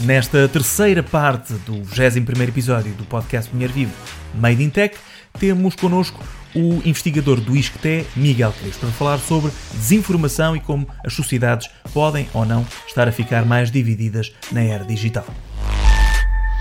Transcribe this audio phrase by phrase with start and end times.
[0.00, 3.94] Nesta terceira parte do 21 episódio do podcast Mulher Vivo
[4.34, 4.94] Made in Tech,
[5.38, 6.22] temos connosco
[6.54, 12.28] o investigador do ISCTE, Miguel Crespo, para falar sobre desinformação e como as sociedades podem
[12.34, 15.24] ou não estar a ficar mais divididas na era digital.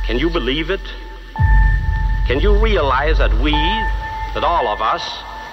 [0.07, 0.83] Can you believe it?
[2.27, 3.52] Can you realize that we,
[4.33, 5.04] that all of us,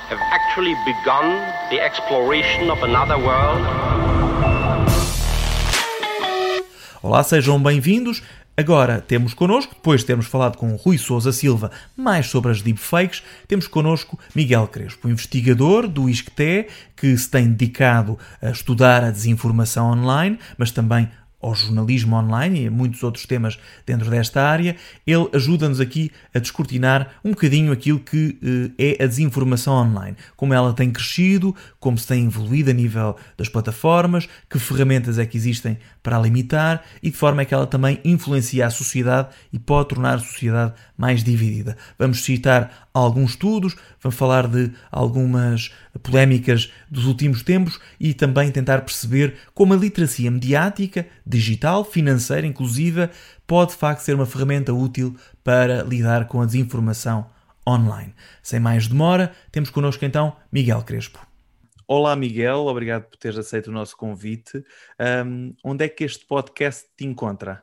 [0.09, 4.12] have actually begun the exploration of another world?
[7.03, 8.22] Olá, sejam bem-vindos.
[8.57, 13.25] Agora temos connosco, depois de termos falado com Rui Souza Silva mais sobre as deepfakes,
[13.49, 19.91] temos connosco Miguel Crespo, investigador do ISCTE, que se tem dedicado a estudar a desinformação
[19.91, 21.08] online, mas também
[21.43, 26.39] ao jornalismo online e a muitos outros temas dentro desta área, ele ajuda-nos aqui a
[26.39, 28.39] descortinar um bocadinho aquilo que
[28.79, 33.16] eh, é a desinformação online, como ela tem crescido, como se tem evoluído a nível
[33.36, 37.67] das plataformas, que ferramentas é que existem para a limitar e de forma que ela
[37.67, 41.77] também influencia a sociedade e pode tornar a sociedade mais dividida.
[41.98, 45.72] Vamos citar alguns estudos, vamos falar de algumas
[46.03, 53.11] polémicas dos últimos tempos e também tentar perceber como a literacia mediática, digital, financeira, inclusiva,
[53.47, 57.27] pode de facto ser uma ferramenta útil para lidar com a desinformação
[57.66, 58.14] online.
[58.42, 61.31] Sem mais demora, temos connosco então Miguel Crespo.
[61.86, 64.64] Olá Miguel, obrigado por teres aceito o nosso convite.
[65.27, 67.62] Um, onde é que este podcast te encontra?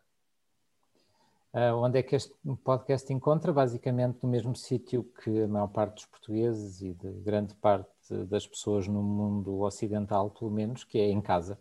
[1.53, 3.53] Uh, onde é que este podcast te encontra?
[3.53, 7.89] Basicamente no mesmo sítio que a maior parte dos portugueses e de grande parte
[8.27, 11.57] das pessoas no mundo ocidental, pelo menos, que é em casa.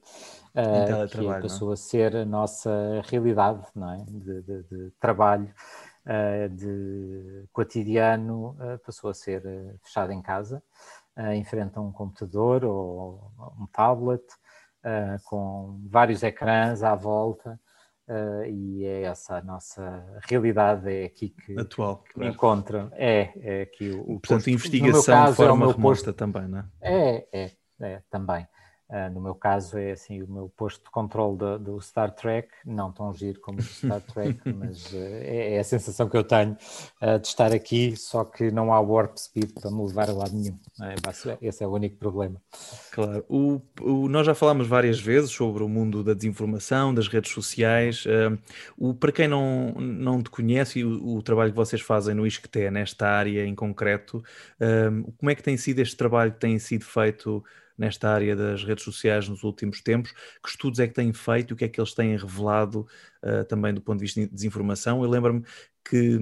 [0.51, 1.75] Uh, que é, passou não?
[1.75, 4.05] a ser a nossa realidade não é?
[4.09, 5.55] de, de, de trabalho,
[6.07, 9.43] uh, de cotidiano, passou a ser
[9.83, 10.63] fechado em casa
[11.19, 14.23] uh, um computador ou um tablet
[14.85, 17.61] uh, com vários ecrãs à volta.
[18.09, 22.29] Uh, e é essa a nossa realidade, é aqui que, Atual, que claro.
[22.29, 22.91] me encontro.
[22.93, 26.49] É, é aqui o, o Portanto, posto, investigação caso, de forma é remota posto, também,
[26.49, 26.65] não é?
[26.81, 28.49] É, é, é também.
[28.91, 32.49] Uh, no meu caso é assim, o meu posto de controle do, do Star Trek,
[32.65, 36.25] não tão giro como o Star Trek, mas uh, é, é, a sensação que eu
[36.25, 36.57] tenho
[37.03, 40.35] uh, de estar aqui, só que não há warp speed para me levar a lado
[40.35, 40.59] nenhum.
[40.81, 42.41] É, esse é o único problema.
[42.91, 43.23] Claro.
[43.29, 48.07] O, o, nós já falámos várias vezes sobre o mundo da desinformação, das redes sociais.
[48.79, 52.27] o, para quem não, não te conhece e o, o, trabalho que vocês fazem no
[52.27, 54.25] ISCTE, nesta área em concreto,
[55.19, 57.45] como é que tem sido este trabalho que tem sido feito
[57.79, 60.13] nesta área das redes sociais nos últimos tempos.
[60.43, 62.87] Que estudos é que têm feito e o que é que eles têm revelado
[63.23, 65.03] uh, também do ponto de vista de desinformação?
[65.03, 65.45] Eu lembro-me
[65.89, 66.19] que,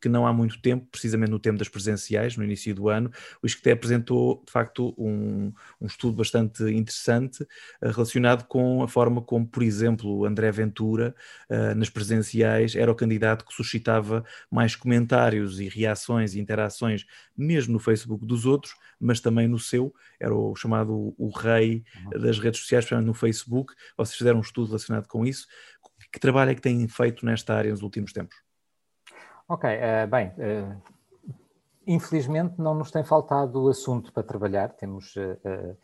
[0.00, 3.10] que não há muito tempo, precisamente no tempo das presenciais, no início do ano,
[3.42, 9.22] o ISCTE apresentou, de facto, um, um estudo bastante interessante uh, relacionado com a forma
[9.22, 11.14] como, por exemplo, André Ventura,
[11.48, 17.06] uh, nas presenciais, era o candidato que suscitava mais comentários e reações e interações,
[17.36, 22.20] mesmo no Facebook dos outros, mas também no seu, era o chamado o rei uhum.
[22.20, 23.74] das redes sociais, no Facebook.
[23.96, 25.46] Vocês fizeram um estudo relacionado com isso.
[26.14, 28.36] Que trabalho é que têm feito nesta área nos últimos tempos?
[29.48, 30.80] Ok, uh, bem, uh,
[31.84, 35.76] infelizmente não nos tem faltado assunto para trabalhar, temos uh,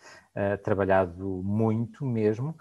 [0.63, 2.57] trabalhado muito mesmo.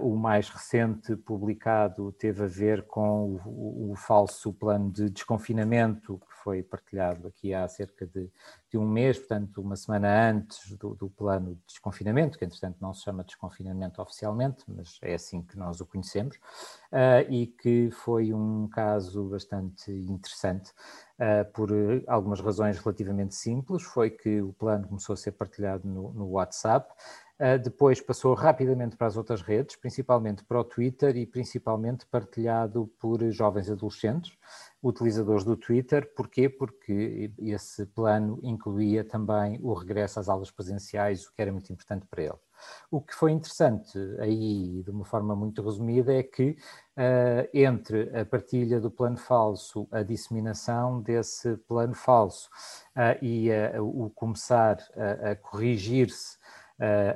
[0.00, 6.62] o mais recente publicado teve a ver com o, o falso plano de desconfinamento foi
[6.62, 8.30] partilhado aqui há cerca de,
[8.70, 12.94] de um mês, portanto, uma semana antes do, do, plano de desconfinamento, que entretanto não
[12.94, 18.32] se chama desconfinamento oficialmente, mas é assim que nós o conhecemos, uh, e que foi
[18.32, 20.70] um caso bastante interessante.
[21.18, 21.70] Uh, por
[22.06, 26.90] algumas razões relativamente simples, foi que o plano começou a ser partilhado no, no WhatsApp,
[27.40, 32.92] Uh, depois passou rapidamente para as outras redes, principalmente para o Twitter e principalmente partilhado
[33.00, 34.36] por jovens adolescentes,
[34.82, 36.12] utilizadores do Twitter.
[36.14, 36.48] Porquê?
[36.48, 42.06] Porque esse plano incluía também o regresso às aulas presenciais, o que era muito importante
[42.06, 42.38] para ele.
[42.90, 46.50] O que foi interessante aí, de uma forma muito resumida, é que
[46.96, 52.48] uh, entre a partilha do plano falso, a disseminação desse plano falso
[52.96, 56.38] uh, e uh, o começar a, a corrigir-se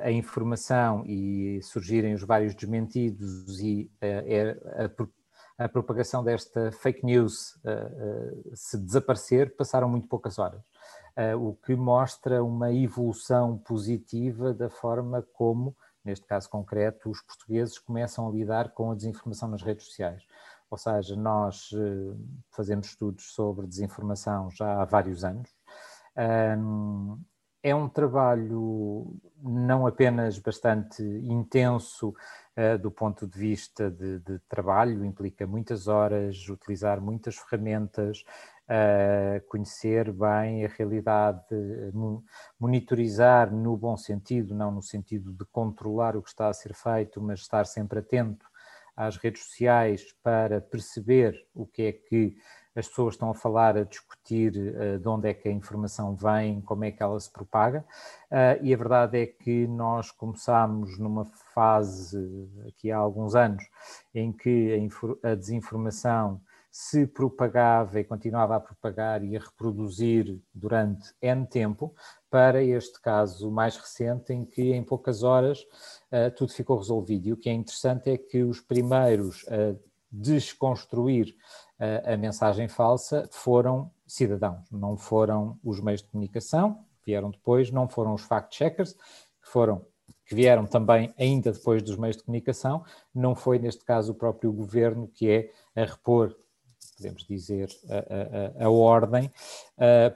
[0.03, 4.89] a informação e surgirem os vários desmentidos e a, a
[5.57, 10.61] a propagação desta fake news uh, uh, se desaparecer, passaram muito poucas horas.
[11.17, 17.79] Uh, o que mostra uma evolução positiva da forma como, neste caso concreto, os portugueses
[17.79, 20.23] começam a lidar com a desinformação nas redes sociais.
[20.69, 21.69] Ou seja, nós
[22.49, 25.49] fazemos estudos sobre desinformação já há vários anos.
[27.65, 32.13] É um trabalho não apenas bastante intenso
[32.81, 38.23] do ponto de vista de, de, trabalho, implica muitas horas, utilizar muitas ferramentas,
[38.69, 41.43] uh, conhecer bem a realidade,
[42.59, 47.21] monitorizar no bom sentido, não no sentido de controlar o que está a ser feito,
[47.21, 48.45] mas estar sempre atento
[48.95, 52.37] às redes sociais para perceber o que é que
[52.75, 56.59] as pessoas estão a falar, a discutir uh, de onde é que a informação vem,
[56.61, 57.85] como é que ela se propaga,
[58.31, 63.63] uh, e a verdade é que nós começámos numa fase, aqui há alguns anos,
[64.13, 64.89] em que
[65.23, 71.95] a, desinformação se propagava e continuava a propagar e a reproduzir durante N tempo,
[72.29, 77.29] para este caso mais recente, em que em poucas horas uh, tudo ficou resolvido.
[77.29, 79.79] E o que é interessante é que os primeiros a
[80.11, 81.35] desconstruir
[81.79, 87.87] uh, a mensagem falsa foram cidadãos, não foram os meios de comunicação, vieram depois, não
[87.87, 89.85] foram os fact-checkers, que foram
[90.27, 92.83] que vieram também ainda depois dos meios de comunicação,
[93.13, 96.35] não foi neste caso o próprio governo que é a repor
[96.95, 99.31] podemos dizer, a, a, a ordem,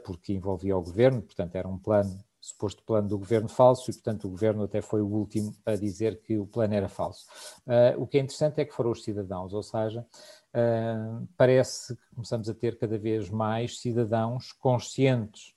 [0.03, 4.25] porque envolvia o governo, portanto, era um plano, suposto plano do governo falso, e, portanto,
[4.25, 7.27] o governo até foi o último a dizer que o plano era falso.
[7.67, 10.05] Uh, o que é interessante é que foram os cidadãos, ou seja,
[10.53, 15.53] uh, parece que começamos a ter cada vez mais cidadãos conscientes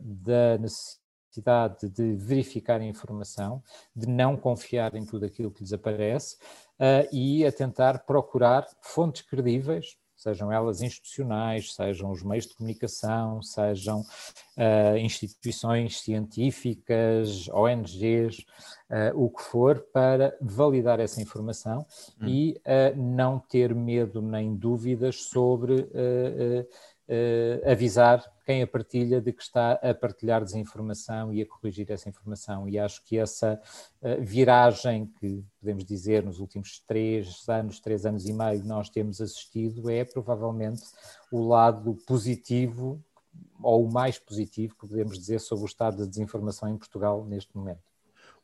[0.00, 3.62] da necessidade de verificar a informação,
[3.94, 6.36] de não confiar em tudo aquilo que lhes aparece
[6.80, 13.42] uh, e a tentar procurar fontes credíveis sejam elas institucionais, sejam os meios de comunicação,
[13.42, 18.44] sejam uh, instituições científicas, ONGs, uh,
[18.88, 21.86] eh, o que for, para validar essa informação
[22.20, 22.26] hum.
[22.26, 25.88] e uh, não ter medo nem dúvidas sobre
[27.64, 32.68] avisar quem a partilha de que está a partilhar desinformação e a corrigir essa informação.
[32.68, 33.60] E acho que essa
[34.00, 39.20] uh, viragem que podemos dizer nos últimos três anos, três anos e meio, nós temos
[39.20, 40.82] assistido é provavelmente
[41.30, 43.02] o lado positivo
[43.60, 47.56] ou o mais positivo que podemos dizer sobre o estado da desinformação em Portugal neste
[47.56, 47.95] momento.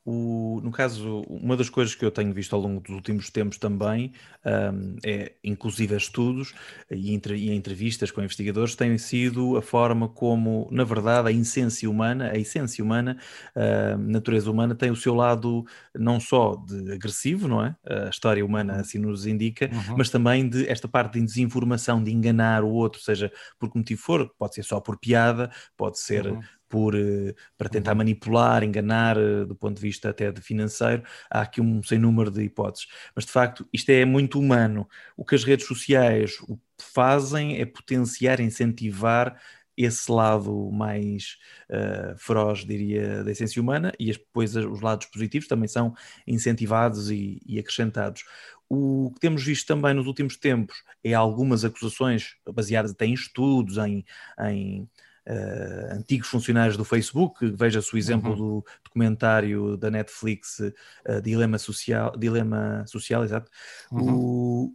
[0.05, 3.57] O, no caso, uma das coisas que eu tenho visto ao longo dos últimos tempos
[3.57, 4.13] também,
[4.45, 6.53] um, é, inclusive estudos
[6.91, 11.89] e, entre, e entrevistas com investigadores, tem sido a forma como, na verdade, a essência
[11.89, 13.17] humana, a essência humana,
[13.55, 15.65] a natureza humana tem o seu lado
[15.95, 17.77] não só de agressivo, não é?
[17.87, 18.81] A história humana uhum.
[18.81, 19.97] assim nos indica, uhum.
[19.97, 24.03] mas também de esta parte de desinformação, de enganar o outro, seja por que motivo
[24.03, 26.41] for, pode ser só por piada, pode ser uhum
[26.73, 27.99] por, eh, para tentar uhum.
[27.99, 32.31] manipular, enganar eh, do ponto de vista até de financeiro, há aqui um sem número
[32.31, 32.89] de hipóteses.
[33.15, 34.89] Mas de facto, isto é muito humano.
[35.15, 36.39] O que as redes sociais
[36.81, 39.39] fazem é potenciar, incentivar
[39.77, 41.37] esse lado mais
[41.71, 45.95] uh, feroz, diria, da essência humana, e depois os lados positivos também são
[46.27, 48.25] incentivados e, e, acrescentados.
[48.69, 53.77] O que temos visto também nos últimos tempos é algumas acusações baseadas até em estudos,
[53.77, 54.05] em,
[54.41, 54.89] em
[55.27, 58.37] uh, antigos funcionários do Facebook, veja-se o exemplo uhum.
[58.37, 63.51] do documentário da Netflix, uh, Dilema Social, Dilema Social, exato.
[63.91, 64.15] Uhum.
[64.15, 64.75] O,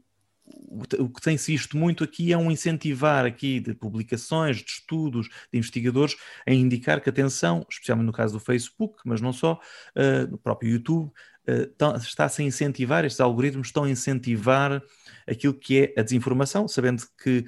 [1.00, 5.58] o que tem-se visto muito aqui é um incentivar aqui de publicações, de estudos, de
[5.60, 6.16] investigadores
[6.46, 9.60] a indicar que atenção, especialmente no caso do Facebook, mas não só,
[9.96, 11.12] uh, no próprio YouTube,
[11.48, 14.82] está-se a incentivar, estes algoritmos estão a incentivar
[15.26, 17.46] aquilo que é a desinformação, sabendo que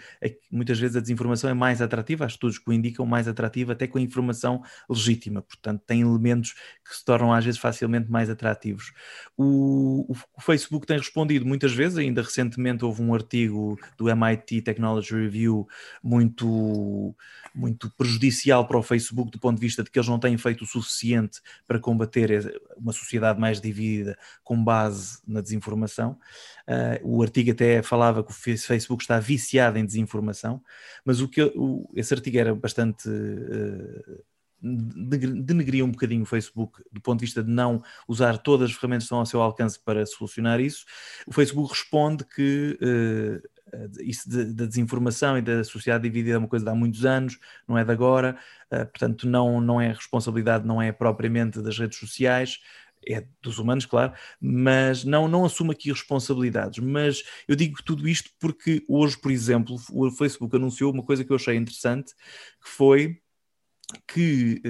[0.52, 3.88] muitas vezes a desinformação é mais atrativa, há estudos que o indicam mais atrativa até
[3.88, 6.54] com a informação legítima, portanto tem elementos
[6.86, 8.92] que se tornam às vezes facilmente mais atrativos.
[9.38, 15.14] O, o Facebook tem respondido muitas vezes, ainda recentemente houve um artigo do MIT Technology
[15.14, 15.68] Review
[16.04, 17.16] muito,
[17.56, 20.64] muito prejudicial para o Facebook do ponto de vista de que eles não têm feito
[20.64, 23.89] o suficiente para combater uma sociedade mais dividida
[24.44, 26.18] com base na desinformação.
[26.68, 30.62] Uh, o artigo até falava que o Facebook está viciado em desinformação,
[31.04, 34.24] mas o que o, esse artigo era bastante uh,
[34.62, 39.04] denegria um bocadinho o Facebook do ponto de vista de não usar todas as ferramentas
[39.04, 40.86] que estão ao seu alcance para solucionar isso.
[41.26, 46.66] O Facebook responde que uh, isso da desinformação e da sociedade dividida é uma coisa
[46.66, 48.38] de há muitos anos, não é de agora,
[48.72, 52.60] uh, portanto não, não é responsabilidade, não é propriamente das redes sociais,
[53.08, 56.84] é dos humanos, claro, mas não, não assumo aqui responsabilidades.
[56.84, 61.32] Mas eu digo tudo isto porque hoje, por exemplo, o Facebook anunciou uma coisa que
[61.32, 62.14] eu achei interessante,
[62.62, 63.22] que foi
[64.08, 64.62] que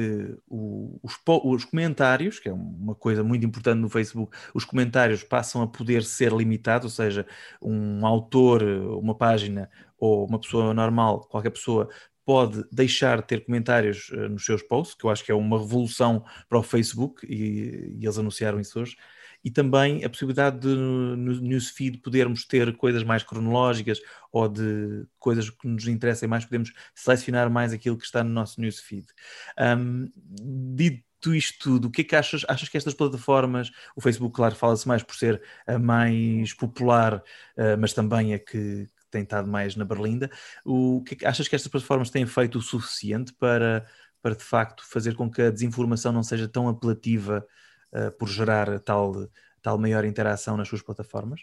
[0.49, 5.61] uh, os, os, comentários, que é uma coisa muito importante no Facebook, os comentários passam
[5.61, 7.25] a poder ser limitados, ou seja,
[7.61, 11.89] um autor, uma página ou uma pessoa normal, qualquer pessoa
[12.29, 15.57] pode deixar de ter comentários uh, nos seus posts, que eu acho que é uma
[15.57, 18.95] revolução para o Facebook e, e eles anunciaram isso hoje.
[19.43, 23.99] e também a possibilidade de no newsfeed podermos ter coisas mais cronológicas
[24.31, 28.61] ou de coisas que nos interessem mais, podemos selecionar mais aquilo que está no nosso
[28.61, 29.07] newsfeed.
[29.59, 30.11] Um,
[30.75, 32.45] dito isto tudo, o que é que achas?
[32.47, 37.23] Achas que estas plataformas, o Facebook, claro, fala-se mais por ser a mais popular,
[37.57, 40.29] uh, mas também a que, tem estado mais na berlinda,
[40.65, 43.85] o é que achas que estas plataformas têm feito o suficiente para,
[44.21, 47.45] para de facto fazer com que a desinformação não seja tão apelativa
[47.93, 49.27] uh, por gerar tal,
[49.61, 51.41] tal maior interação nas suas plataformas?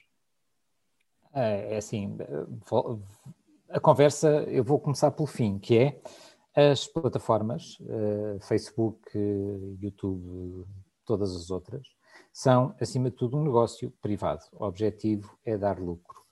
[1.35, 2.17] É, é assim,
[3.69, 9.11] a conversa, eu vou começar pelo fim, que é as plataformas, uh, Facebook,
[9.81, 10.67] YouTube,
[11.05, 11.87] todas as outras,
[12.33, 14.41] são, acima de tudo, um negócio privado.
[14.53, 16.26] O objetivo é dar lucro.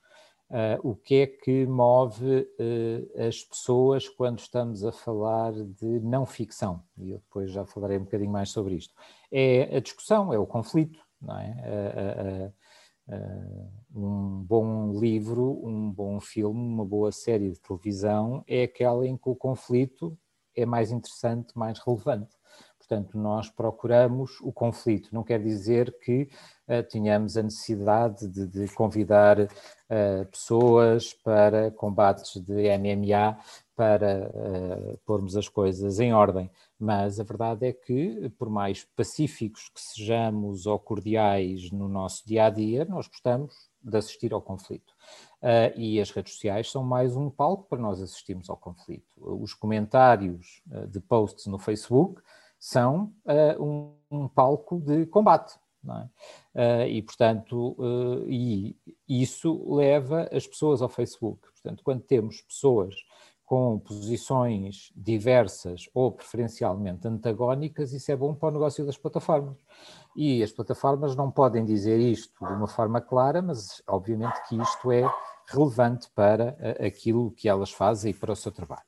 [0.54, 6.24] Uh, o que é que move uh, as pessoas quando estamos a falar de não
[6.24, 6.80] ficção?
[6.96, 8.94] E eu depois já falarei um bocadinho mais sobre isto.
[9.32, 12.52] É a discussão, é o conflito, não é?
[13.08, 19.16] Uh, um bom livro, um bom filme, uma boa série de televisão é aquela em
[19.16, 20.16] que o conflito
[20.56, 22.36] é mais interessante, mais relevante.
[22.86, 25.08] Portanto, nós procuramos o conflito.
[25.10, 26.28] Não quer dizer que
[26.68, 33.38] uh, tenhamos a necessidade de, de convidar uh, pessoas para combates de MMA
[33.74, 36.50] para uh, pormos as coisas em ordem.
[36.78, 42.46] Mas a verdade é que, por mais pacíficos que sejamos ou cordiais no nosso dia
[42.46, 44.93] a dia, nós gostamos de assistir ao conflito.
[45.44, 49.14] Uh, e as redes sociais são mais um palco para nós assistirmos ao conflito.
[49.18, 52.22] Os comentários uh, de posts no Facebook
[52.58, 55.54] são uh, um, um, palco de combate.
[56.54, 56.88] É?
[56.88, 57.76] E, portanto,
[58.26, 58.74] e
[59.06, 61.42] isso leva as pessoas ao Facebook.
[61.52, 62.94] Portanto, quando temos pessoas
[63.44, 69.58] com posições diversas ou preferencialmente antagónicas, isso é bom para o negócio das plataformas.
[70.16, 74.90] E as plataformas não podem dizer isto de uma forma clara, mas obviamente que isto
[74.90, 75.04] é
[75.48, 78.82] relevante para aquilo que elas fazem e para o seu trabalho.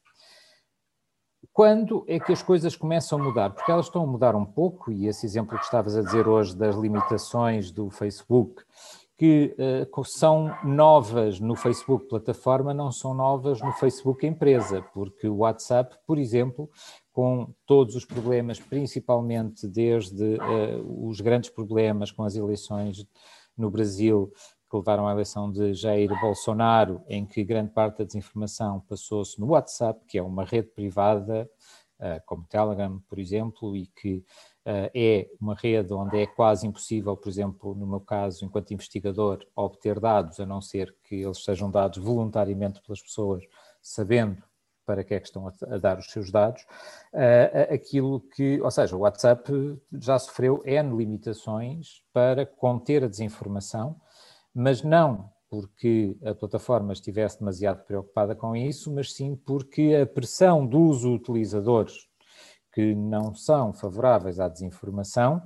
[1.52, 3.50] Quando é que as coisas começam a mudar?
[3.50, 6.54] Porque elas estão a mudar um pouco, e esse exemplo que estavas a dizer hoje
[6.54, 8.62] das limitações do Facebook,
[9.16, 15.38] que uh, são novas no Facebook plataforma, não são novas no Facebook empresa, porque o
[15.38, 16.68] WhatsApp, por exemplo,
[17.10, 23.06] com todos os problemas, principalmente desde uh, os grandes problemas com as eleições
[23.56, 24.30] no Brasil,
[24.76, 30.00] levaram à eleição de Jair Bolsonaro, em que grande parte da desinformação passou-se no WhatsApp,
[30.06, 31.48] que é uma rede privada,
[32.00, 34.16] uh, como Telegram, por exemplo, e que
[34.66, 39.44] uh, é uma rede onde é quase impossível, por exemplo, no meu caso, enquanto investigador,
[39.54, 43.42] obter dados, a não ser que eles sejam dados voluntariamente pelas pessoas,
[43.80, 44.42] sabendo
[44.86, 46.62] para que é que estão a, dar os seus dados,
[47.12, 49.52] uh, aquilo que, ou seja, o WhatsApp
[49.92, 54.00] já sofreu N limitações para conter a desinformação,
[54.56, 60.66] mas não porque a plataforma estivesse demasiado preocupada com isso, mas sim porque a pressão
[60.66, 62.08] dos utilizadores
[62.72, 65.42] que não são favoráveis à desinformação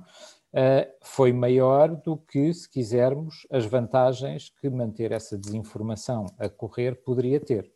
[0.53, 7.03] uh, foi maior do que, se quisermos, as vantagens que manter essa desinformação a correr
[7.03, 7.69] poderia ter.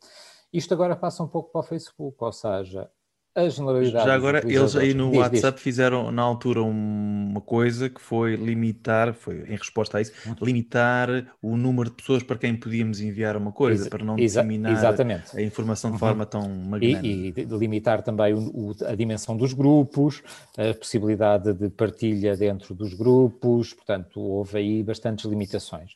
[0.54, 2.90] Isto agora passa um pouco para o Facebook, ou seja,
[3.36, 4.06] a generalidade.
[4.06, 5.64] Já agora, eles aí no diz, WhatsApp diz.
[5.64, 10.36] fizeram na altura uma coisa que foi limitar, foi em resposta a isso, hum.
[10.42, 11.10] limitar
[11.42, 15.38] o número de pessoas para quem podíamos enviar uma coisa, exa, para não disseminar exatamente.
[15.38, 16.00] a informação de uhum.
[16.00, 17.06] forma tão magnânima.
[17.06, 20.24] E, e limitar também o, o, a dimensão dos grupos,
[20.58, 25.96] a possibilidade de partilha dentro dos grupos, portanto, houve aí bastantes limitações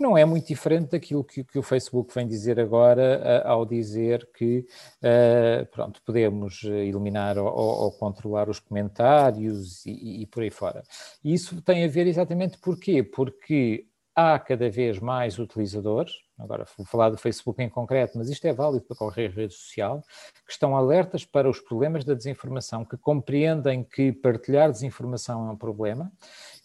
[0.00, 4.26] que não é muito diferente daquilo que, que o Facebook vem dizer agora ao dizer
[4.34, 4.66] que
[5.02, 10.82] uh, pronto, podemos eliminar ou, ou, controlar os comentários e, e, por aí fora.
[11.22, 13.02] E isso tem a ver exatamente porquê?
[13.02, 18.46] Porque há cada vez mais utilizadores, agora vou falar do Facebook em concreto, mas isto
[18.46, 20.02] é válido para qualquer rede social,
[20.46, 25.56] que estão alertas para os problemas da desinformação, que compreendem que partilhar desinformação é um
[25.56, 26.10] problema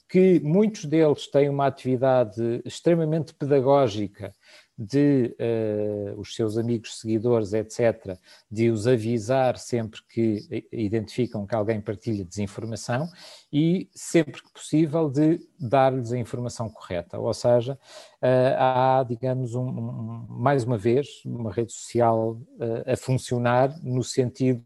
[0.07, 4.33] que muitos deles têm uma atividade extremamente pedagógica
[4.77, 8.17] de uh, os seus amigos, seguidores, etc.,
[8.51, 13.07] de os avisar sempre que identificam que alguém partilha desinformação
[13.51, 17.17] e, sempre que possível, de dar-lhes a informação correta.
[17.17, 17.79] Ou seja,
[18.21, 24.03] uh, há, digamos, um, um, mais uma vez, uma rede social uh, a funcionar no
[24.03, 24.61] sentido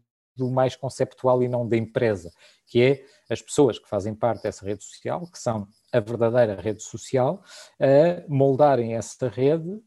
[0.50, 2.32] mais conceptual e não da empresa,
[2.66, 6.82] que é as pessoas que fazem parte dessa rede social, que são a verdadeira rede
[6.82, 7.42] social,
[7.78, 9.80] a moldarem essa rede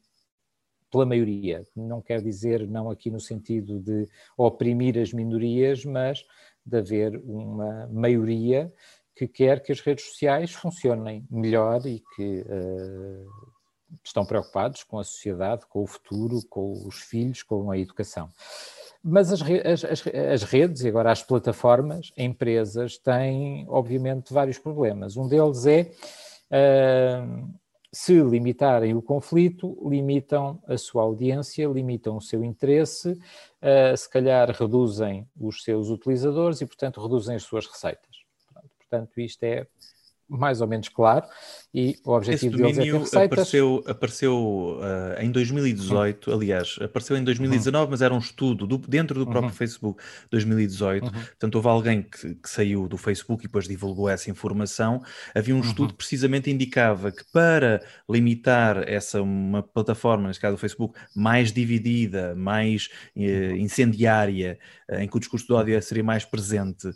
[0.90, 1.64] pela maioria.
[1.76, 4.08] Não quer dizer não aqui no sentido de
[4.38, 6.24] oprimir as minorias, mas
[6.66, 8.72] de haver uma maioria
[9.16, 13.28] que quer que as redes sociais funcionem melhor e que uh,
[14.04, 18.30] estão preocupados com a sociedade, com o futuro, com os filhos, com a educação.
[19.04, 25.18] Mas as, as, as, redes e agora as plataformas, empresas, têm, obviamente, vários problemas.
[25.18, 25.92] Um deles é
[26.50, 27.54] uh,
[27.92, 34.50] se limitarem o conflito, limitam a sua audiência, limitam o seu interesse, uh, se calhar
[34.50, 38.24] reduzem os seus utilizadores e, portanto, reduzem as suas receitas.
[38.80, 39.68] Portanto, isto é
[40.30, 41.26] mais ou menos claro,
[41.74, 43.26] e o objetivo deles é ter receitas.
[43.26, 46.38] apareceu, apareceu uh, em 2018, uhum.
[46.38, 47.92] aliás, apareceu em 2019, uhum.
[47.92, 49.58] mas era um estudo do, dentro do próprio uhum.
[49.58, 51.12] Facebook 2018, uhum.
[51.12, 55.02] portanto houve alguém que, que, saiu do Facebook e depois divulgou essa informação,
[55.34, 55.64] havia um uhum.
[55.64, 61.52] estudo que precisamente indicava que para limitar essa, uma plataforma, neste caso o Facebook, mais
[61.52, 64.60] dividida, mais uh, incendiária,
[64.92, 66.88] uh, em que o discurso de ódio seria mais presente,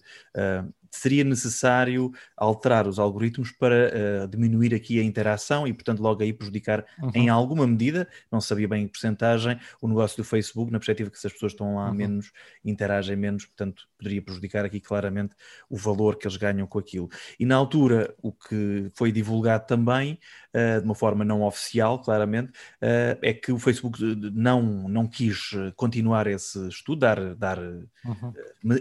[0.92, 3.92] seria necessário alterar os algoritmos para
[4.24, 7.12] uh, diminuir aqui a interação e, portanto, logo aí prejudicar uhum.
[7.14, 11.20] em alguma medida, não sabia bem em porcentagem, o negócio do Facebook, na perspectiva que
[11.20, 11.96] se as pessoas estão lá uhum.
[11.96, 12.32] menos,
[12.64, 15.36] interagem menos, portanto, poderia prejudicar aqui claramente
[15.70, 17.10] o valor que eles ganham com aquilo.
[17.40, 20.20] E na altura, o que foi divulgado também,
[20.54, 24.00] uh, de uma forma não oficial, claramente, uh, é que o Facebook
[24.34, 28.34] não, não quis continuar esse estudo, dar, dar uhum.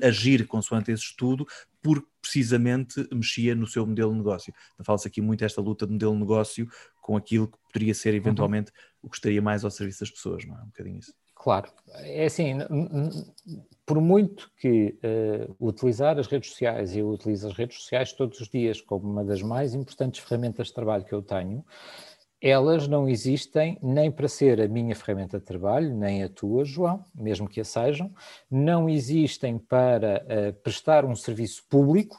[0.03, 1.47] agir consoante esse estudo,
[1.87, 4.53] porque precisamente mexia no seu modelo de negócio.
[4.75, 6.69] Então, fala-se aqui muito esta luta de modelo de negócio
[7.01, 8.17] com aquilo que poderia ser uhum.
[8.17, 9.05] eventualmente uhum.
[9.05, 10.63] o que estaria mais ao serviço das pessoas, não é?
[10.63, 11.15] Um bocadinho isso.
[11.37, 12.55] Claro, é assim,
[13.85, 18.41] por muito que uh, utilizar as redes sociais, e eu utilizo as redes sociais todos
[18.41, 21.65] os dias como uma das mais importantes ferramentas de trabalho que eu tenho,
[22.49, 27.05] elas não existem nem para ser a minha ferramenta de trabalho, nem a tua, João,
[27.13, 28.15] mesmo que a sejam,
[28.49, 32.17] não existem para uh, prestar um serviço público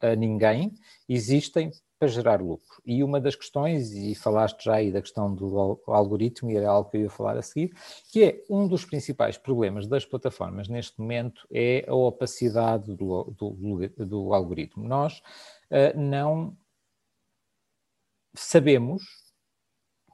[0.00, 0.72] a ninguém,
[1.06, 2.80] existem para gerar lucro.
[2.86, 6.90] E uma das questões, e falaste já aí da questão do algoritmo, e era algo
[6.90, 7.74] que eu ia falar a seguir,
[8.10, 13.88] que é um dos principais problemas das plataformas neste momento é a opacidade do, do,
[14.06, 14.88] do algoritmo.
[14.88, 15.18] Nós
[15.70, 16.56] uh, não
[18.34, 19.25] sabemos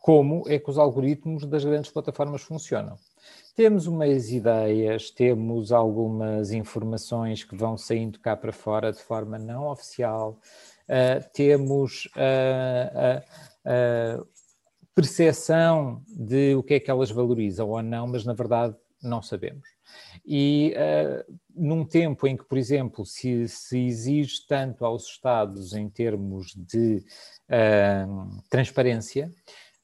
[0.02, 2.96] como é que os algoritmos das grandes plataformas funcionam.
[3.54, 9.68] Temos umas ideias, temos algumas informações que vão saindo cá para fora de forma não
[9.68, 10.40] oficial,
[10.88, 13.22] uh, temos a
[14.18, 14.26] uh, uh,
[14.92, 19.68] percepção de o que é que elas valorizam ou não, mas na verdade não sabemos.
[20.24, 25.88] E uh, num tempo em que, por exemplo, se, se, exige tanto aos Estados em
[25.88, 27.04] termos de
[27.48, 29.30] uh, transparência,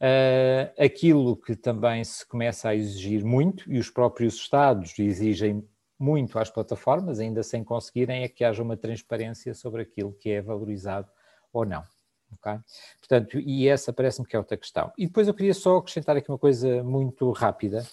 [0.00, 5.66] Uh, aquilo que também se começa a exigir muito, e os próprios Estados exigem
[5.98, 10.40] muito às plataformas, ainda sem conseguirem, é que haja uma transparência sobre aquilo que é
[10.40, 11.08] valorizado
[11.52, 11.82] ou não.
[12.34, 12.58] Okay?
[13.00, 14.92] Portanto, e essa parece-me que é outra questão.
[14.96, 17.84] E depois eu queria só acrescentar aqui uma coisa muito rápida,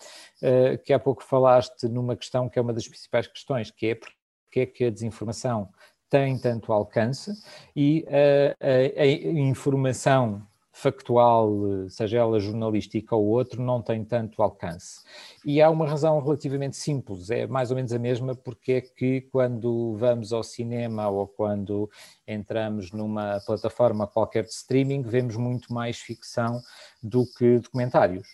[0.41, 3.95] uh, que há pouco falaste numa questão que é uma das principais questões, que é
[3.95, 5.69] porque é que a desinformação
[6.09, 7.31] tem tanto alcance
[7.75, 8.55] e uh,
[8.97, 11.49] a, a informação factual,
[11.89, 15.05] seja ela jornalística ou outro, não tem tanto alcance.
[15.45, 19.21] E há uma razão relativamente simples, é mais ou menos a mesma, porque é que
[19.31, 21.89] quando vamos ao cinema ou quando
[22.27, 26.61] entramos numa plataforma qualquer de streaming, vemos muito mais ficção
[27.01, 28.27] do que documentários,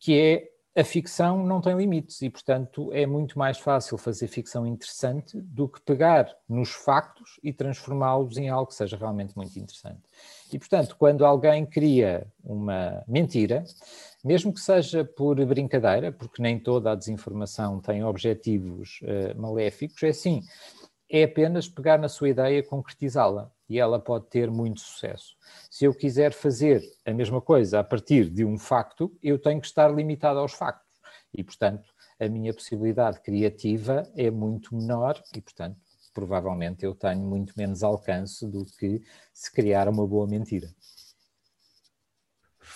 [0.00, 0.50] que é
[0.80, 5.68] a ficção não tem limites e, portanto, é muito mais fácil fazer ficção interessante do
[5.68, 10.00] que pegar nos factos e transformá-los em algo que seja realmente muito interessante.
[10.50, 13.62] E, portanto, quando alguém cria uma mentira,
[14.24, 20.08] mesmo que seja por brincadeira, porque nem toda a desinformação tem objetivos uh, maléficos, é
[20.08, 20.42] assim,
[21.10, 23.50] é apenas pegar na sua ideia e concretizá-la.
[23.68, 25.36] E ela pode ter muito sucesso.
[25.70, 29.66] Se eu quiser fazer a mesma coisa a partir de um facto, eu tenho que
[29.66, 30.88] estar limitado aos factos.
[31.32, 35.78] E, portanto, a minha possibilidade criativa é muito menor e, portanto,
[36.12, 39.00] provavelmente eu tenho muito menos alcance do que
[39.32, 40.68] se criar uma boa mentira.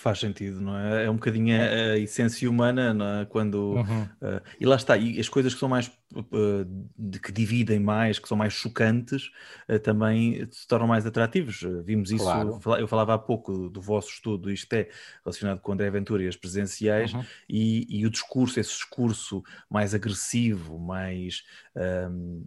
[0.05, 1.05] Faz sentido, não é?
[1.05, 3.25] É um bocadinho a, a essência humana, é?
[3.25, 3.73] Quando.
[3.73, 4.03] Uhum.
[4.03, 5.91] Uh, e lá está, e as coisas que são mais.
[6.13, 9.31] Uh, que dividem mais, que são mais chocantes,
[9.67, 11.65] uh, também se tornam mais atrativos.
[11.83, 12.59] vimos isso, claro.
[12.77, 14.89] eu falava há pouco do vosso estudo, isto é
[15.25, 17.25] relacionado com André Ventura e as presenciais, uhum.
[17.49, 21.43] e, e, o discurso, esse discurso mais agressivo, mais,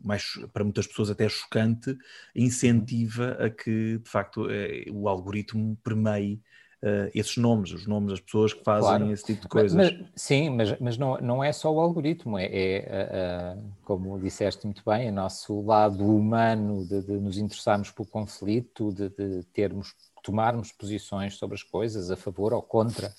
[0.03, 1.99] mais para muitas pessoas até chocante,
[2.37, 4.47] incentiva a que, de facto,
[4.93, 6.41] o algoritmo permeie
[6.83, 9.13] uh, esses nomes, os nomes das pessoas que fazem claro.
[9.13, 9.75] esse tipo de coisas.
[9.75, 14.65] Mas, sim, mas, mas não, não é só o algoritmo, é, é uh, como disseste
[14.65, 19.95] muito bem, o nosso lado humano de, de nos interessarmos pelo conflito, de, de termos,
[20.23, 23.13] tomarmos posições sobre as coisas, a favor ou contra,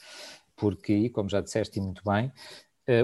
[0.55, 2.31] porque, como já disseste muito bem,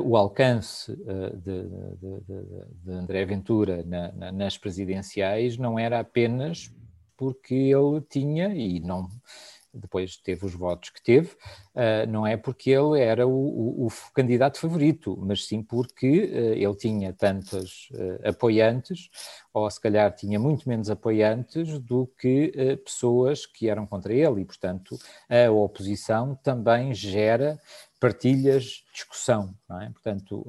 [0.03, 6.71] o alcance de, de, de, de, André Ventura na, na, nas presidenciais não era apenas
[7.15, 9.07] porque ele tinha, e não
[9.75, 11.29] depois teve os votos que teve,
[11.75, 16.53] uh, não é porque ele era o, o, o, candidato favorito, mas sim porque uh,
[16.53, 19.09] ele tinha tantos uh, apoiantes,
[19.53, 22.51] ou se calhar tinha muito menos apoiantes do que
[22.83, 24.97] pessoas que eram contra ele, e portanto
[25.29, 27.57] a oposição também gera
[27.99, 29.89] partilhas, discussão, é?
[29.91, 30.45] Portanto,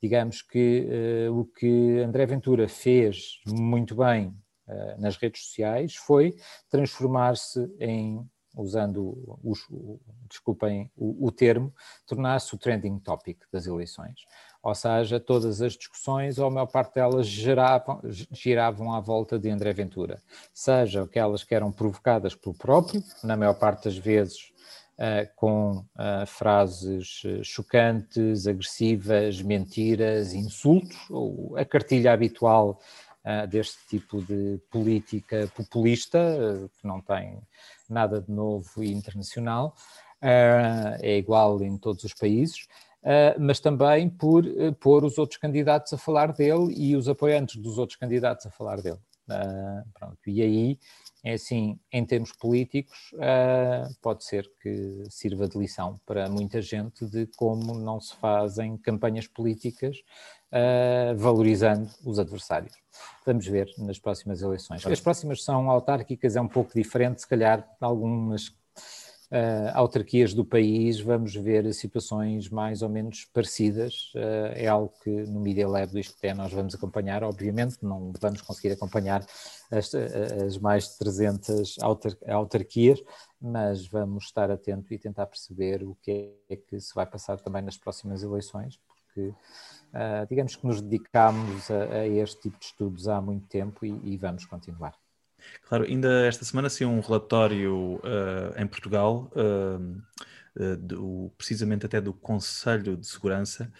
[0.00, 0.86] digamos que
[1.32, 4.49] o que André Ventura fez muito bem eh,
[4.98, 6.34] nas redes sociais foi
[6.68, 8.24] transformar-se em,
[8.56, 9.60] usando os,
[10.28, 11.72] desculpem o, o termo,
[12.06, 14.24] tornar-se o trending topic das eleições.
[14.62, 19.48] Ou seja, todas as discussões, ou a maior parte delas, giravam, giravam à volta de
[19.48, 20.20] André Ventura.
[20.52, 24.52] Seja aquelas que eram provocadas pelo próprio, na maior parte das vezes
[25.00, 32.78] Uh, com uh, frases chocantes, agressivas, mentiras, insultos, ou a cartilha habitual
[33.48, 37.38] deste tipo de política populista, uh, que não tem
[37.88, 39.74] nada de novo e internacional,
[40.22, 42.66] uh, é igual em todos os países.
[43.38, 44.44] mas também por
[44.78, 48.82] pôr os outros candidatos a falar dele e os apoiantes dos outros candidatos a falar
[48.82, 48.98] dele.
[49.94, 50.18] pronto.
[50.26, 50.78] E aí
[51.22, 57.04] é assim, em termos políticos, uh, pode ser que sirva de lição para muita gente
[57.06, 59.98] de como não se fazem campanhas políticas
[60.52, 62.74] uh, valorizando os adversários.
[63.24, 64.84] Vamos ver nas próximas eleições.
[64.86, 68.48] As próximas são autárquicas, é um pouco diferente, se calhar, algumas
[69.30, 74.12] uh, autarquias do país, vamos ver situações mais ou menos parecidas.
[74.14, 78.40] Uh, é algo que no Media Lab do ISCTE nós vamos acompanhar, obviamente, não vamos
[78.42, 79.24] conseguir acompanhar
[79.70, 83.00] as, as mais de 300 autar autarquias,
[83.40, 87.62] mas vamos estar atento e tentar perceber o que é que se vai passar também
[87.62, 89.32] nas próximas eleições, porque
[89.94, 94.00] uh, digamos que nos dedicámos a, a, este tipo de estudos há muito tempo e,
[94.04, 94.94] e vamos continuar.
[95.62, 100.02] Claro, ainda esta semana saiu um relatório uh, em Portugal, uh,
[100.78, 103.72] do, precisamente até do Conselho de Segurança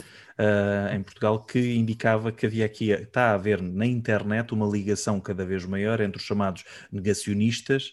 [0.95, 5.45] em Portugal, que indicava que havia aqui, está a haver na internet uma ligação cada
[5.45, 7.93] vez maior entre os chamados negacionistas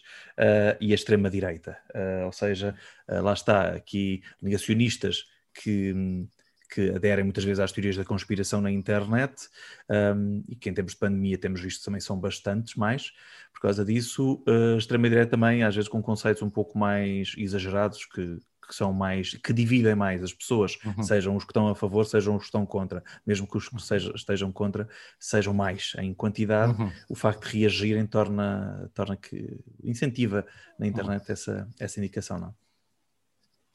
[0.80, 1.76] e a extrema-direita.
[2.24, 2.74] ou seja,
[3.06, 6.26] lá está, aqui negacionistas que.
[6.70, 9.48] Que aderem muitas vezes às teorias da conspiração na internet
[9.88, 13.12] um, e que em tempos de pandemia temos visto também são bastantes mais.
[13.52, 18.38] Por causa disso, a extrema-direita também, às vezes com conceitos um pouco mais exagerados, que,
[18.68, 21.02] que são mais, que dividem mais as pessoas, uhum.
[21.02, 23.82] sejam os que estão a favor, sejam os que estão contra, mesmo que os que
[23.82, 24.86] sejam, estejam contra
[25.18, 26.92] sejam mais em quantidade, uhum.
[27.08, 30.46] o facto de reagirem torna, torna que incentiva
[30.78, 31.32] na internet uhum.
[31.32, 32.54] essa, essa indicação, não?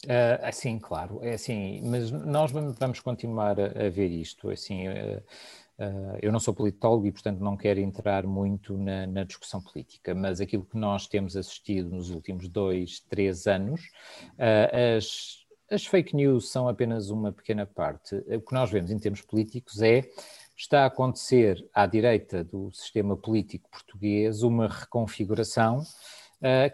[0.06, 5.24] Uh, assim, claro, é assim, mas nós vamos, continuar a, a, ver isto, assim, uh,
[5.80, 10.13] uh, eu não sou politólogo e, portanto, não quero entrar muito na, na, discussão política,
[10.13, 13.82] mas aquilo que nós temos assistido nos últimos dois, três anos,
[14.98, 18.16] as, as fake news são apenas uma pequena parte.
[18.16, 20.04] O que nós vemos em termos políticos é
[20.56, 25.82] está a acontecer à direita do sistema político português uma reconfiguração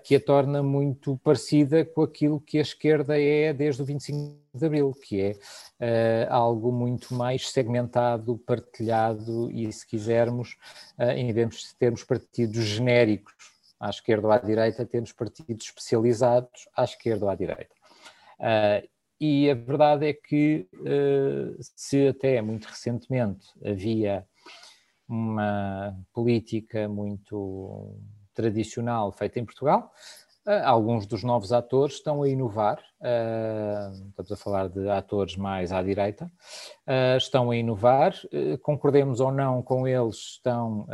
[0.03, 4.65] que a torna muito parecida com aquilo que a esquerda é desde o 25 de
[4.65, 10.57] Abril, que é uh, algo muito mais segmentado, partilhado e, se quisermos,
[10.97, 13.33] uh, em vez de termos partidos genéricos
[13.79, 17.75] à esquerda ou à direita, temos partidos especializados à esquerda ou à direita.
[19.21, 20.67] e a verdade é que,
[21.61, 24.25] se até muito recentemente havia
[25.07, 27.95] uma política muito
[28.39, 29.91] tradicional feita em Portugal.
[30.47, 35.73] Uh, alguns dos novos atores estão a inovar, uh, estamos a falar de atores mais
[35.73, 36.31] à direita,
[36.87, 38.15] uh, estão a inovar,
[38.61, 40.87] concordemos ou não com eles, estão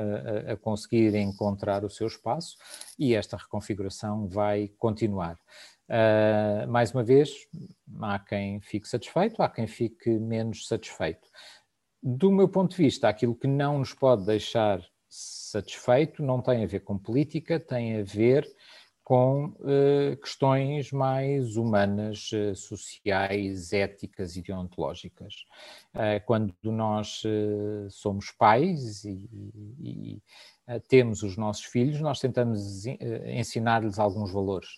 [0.52, 2.58] a conseguir encontrar o seu espaço
[2.98, 5.38] e esta reconfiguração vai continuar.
[6.68, 7.30] mais uma vez,
[8.02, 11.28] há quem fique satisfeito, há quem fique menos satisfeito.
[12.02, 14.82] Do meu ponto de vista, aquilo que não nos pode deixar
[15.16, 18.46] satisfeito não tem a ver com política, tem a ver
[19.04, 25.46] com uh, questões mais humanas, uh, sociais, éticas e deontológicas.
[25.94, 27.22] Uh, quando nós
[27.92, 29.30] somos pais e,
[29.80, 30.22] e
[30.88, 32.86] temos os nossos filhos, nós tentamos
[33.28, 34.70] ensinar-lhes alguns valores.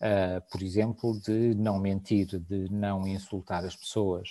[0.00, 4.28] Uh, por exemplo, de não mentir, de não insultar as pessoas,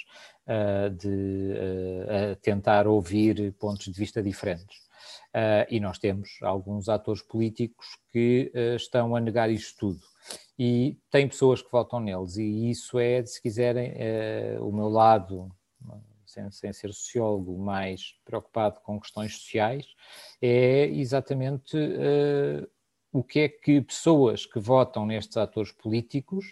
[0.47, 4.86] uh, de uh, tentar ouvir pontos de vista diferentes.
[5.69, 9.99] E nós temos alguns atores políticos que estão a negar isto tudo.
[10.57, 13.93] E tem pessoas que votam neles, e isso é, se quiserem,
[14.59, 15.51] o meu lado
[16.27, 19.87] sem, sem, ser sociólogo, mais preocupado com questões sociais,
[20.41, 22.69] é exatamente uh,
[23.11, 26.45] o que é que pessoas que votam nestes atores políticos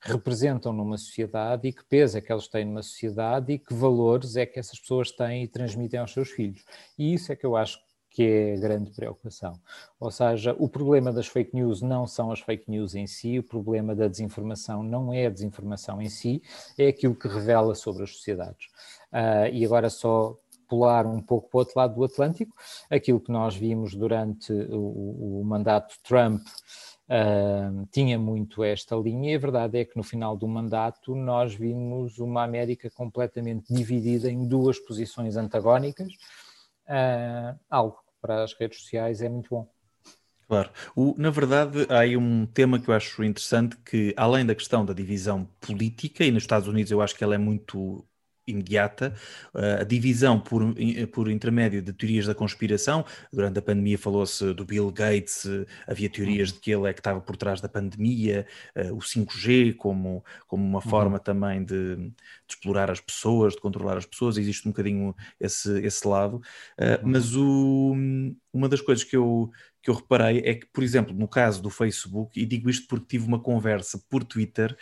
[0.00, 4.36] representam numa sociedade e que peso é que eles têm numa sociedade e que valores
[4.36, 6.64] é que essas pessoas têm e transmitem aos seus filhos.
[6.96, 7.78] E isso é que eu acho
[8.16, 9.60] que é a grande preocupação.
[10.00, 13.42] Ou seja, o problema das fake news não são as fake news em si, o
[13.42, 16.42] problema da desinformação não é a desinformação em si,
[16.78, 18.68] é aquilo que revela sobre as sociedades.
[19.12, 20.34] Uh, e agora só
[20.66, 22.56] pular um pouco para o outro lado do Atlântico,
[22.90, 29.34] aquilo que nós vimos durante o, o mandato Trump uh, tinha muito esta linha, e
[29.34, 34.48] a verdade é que no final do mandato nós vimos uma América completamente dividida em
[34.48, 36.10] duas posições antagónicas,
[36.88, 39.70] uh, algo para as redes sociais é muito bom.
[40.48, 40.70] Claro.
[40.94, 44.84] O, na verdade, há aí um tema que eu acho interessante, que além da questão
[44.84, 48.04] da divisão política, e nos Estados Unidos eu acho que ela é muito
[48.46, 49.14] imediata,
[49.54, 50.62] uh, a divisão por,
[51.12, 53.04] por intermédio de teorias da conspiração.
[53.32, 55.46] Durante a pandemia falou-se do Bill Gates,
[55.86, 59.74] havia teorias de que ele é que estava por trás da pandemia, uh, o 5G
[59.76, 60.90] como, como uma uhum.
[60.90, 62.12] forma também de, de,
[62.48, 66.36] explorar as pessoas, de controlar as pessoas, existe um bocadinho esse, esse lado.
[66.78, 67.10] Uhum.
[67.10, 67.94] Mas o,
[68.52, 69.50] uma das coisas que eu,
[69.82, 73.06] que eu reparei é que, por exemplo, no caso do Facebook, e digo isto porque
[73.06, 74.76] tive uma conversa por Twitter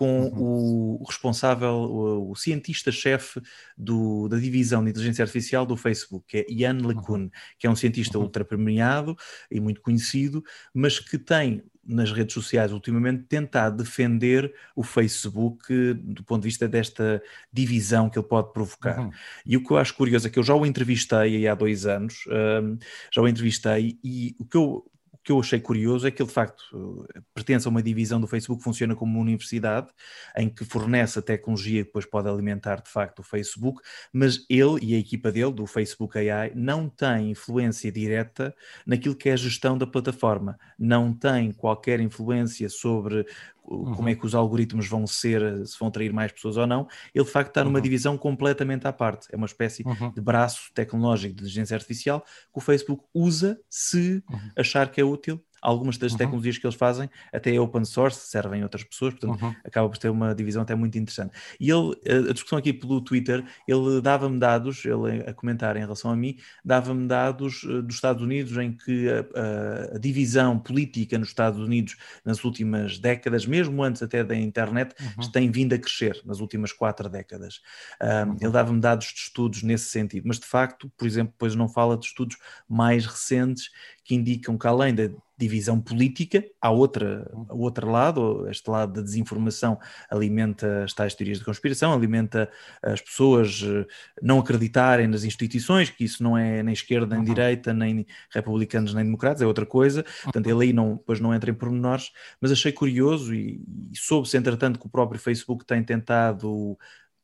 [0.00, 0.98] com uhum.
[0.98, 3.38] o responsável, o, o cientista-chefe
[3.76, 6.86] da divisão de inteligência artificial do Facebook, que é Ian uhum.
[6.86, 8.24] LeCun, que é um cientista uhum.
[8.24, 9.14] ultra premiado
[9.50, 16.24] e muito conhecido, mas que tem nas redes sociais ultimamente tentar defender o Facebook do
[16.24, 19.00] ponto de vista desta divisão que ele pode provocar.
[19.00, 19.10] Uhum.
[19.44, 22.24] E o que eu acho curioso é que eu já o entrevistei há dois anos,
[22.26, 22.78] um,
[23.12, 24.90] já o entrevistei, e o que eu
[25.22, 28.62] que eu achei curioso é que ele, de facto, pertence a uma divisão do Facebook
[28.62, 29.88] funciona como uma universidade,
[30.36, 34.78] em que fornece a tecnologia que depois pode alimentar, de facto, o Facebook, mas ele
[34.82, 38.54] e a equipa dele, do Facebook AI, não têm influência direta
[38.86, 43.26] naquilo que é a gestão da plataforma, não tem qualquer influência sobre
[43.64, 43.94] uhum.
[43.94, 47.24] como é que os algoritmos vão ser, se vão atrair mais pessoas ou não, ele
[47.24, 47.82] de facto está numa uhum.
[47.82, 49.28] divisão completamente à parte.
[49.32, 50.12] É uma espécie uhum.
[50.12, 54.38] de braço tecnológico de inteligência artificial que o Facebook usa se uhum.
[54.56, 56.18] achar que é útil algumas das uhum.
[56.18, 59.54] tecnologias que eles fazem até é open source, servem a outras pessoas, portanto uhum.
[59.64, 61.32] acaba por ter uma divisão até muito interessante.
[61.58, 61.94] E ele,
[62.28, 66.36] a discussão aqui pelo Twitter, ele dava-me dados, ele a comentar em relação a mim,
[66.64, 71.60] dava-me dados eh, dos Estados Unidos em que a, a, a, divisão política nos Estados
[71.60, 75.30] Unidos nas últimas décadas, mesmo antes até da internet, uhum.
[75.30, 77.60] tem vindo a crescer nas últimas quatro décadas.
[78.00, 81.68] Um, ele dava-me dados de estudos nesse sentido, mas de facto, por exemplo, depois não
[81.68, 82.36] fala de estudos
[82.68, 83.70] mais recentes
[84.10, 89.78] que indicam que além da divisão política, há outra, outro lado, este lado da desinformação
[90.10, 92.50] alimenta as tais teorias de conspiração, alimenta
[92.82, 93.86] as pessoas eh,
[94.20, 97.24] não acreditarem nas instituições, que isso não é nem esquerda, nem uhum.
[97.24, 101.52] direita, nem republicanos, nem democratas, é outra coisa, portanto ele aí não, depois não entra
[101.52, 106.76] em pormenores, mas achei curioso e, e soube-se entretanto que o próprio Facebook tem tentado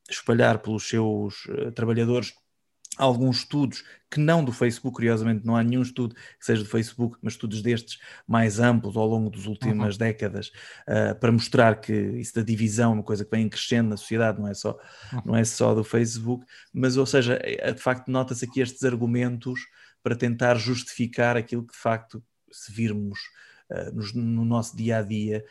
[0.09, 2.33] espalhar pelos seus uh, trabalhadores
[2.97, 7.19] alguns estudos que não do Facebook, curiosamente não há nenhum estudo que seja do Facebook,
[7.21, 9.99] mas estudos destes mais amplos ao longo das últimas uhum.
[9.99, 10.53] décadas
[10.89, 14.39] uh, para mostrar que isso da divisão é uma coisa que vem crescendo na sociedade,
[14.39, 14.79] não é só,
[15.13, 15.23] uhum.
[15.25, 19.61] não é só do Facebook, mas ou seja, é, de facto nota-se aqui estes argumentos
[20.03, 23.19] para tentar justificar aquilo que de facto se virmos
[24.15, 25.45] no nosso dia a dia,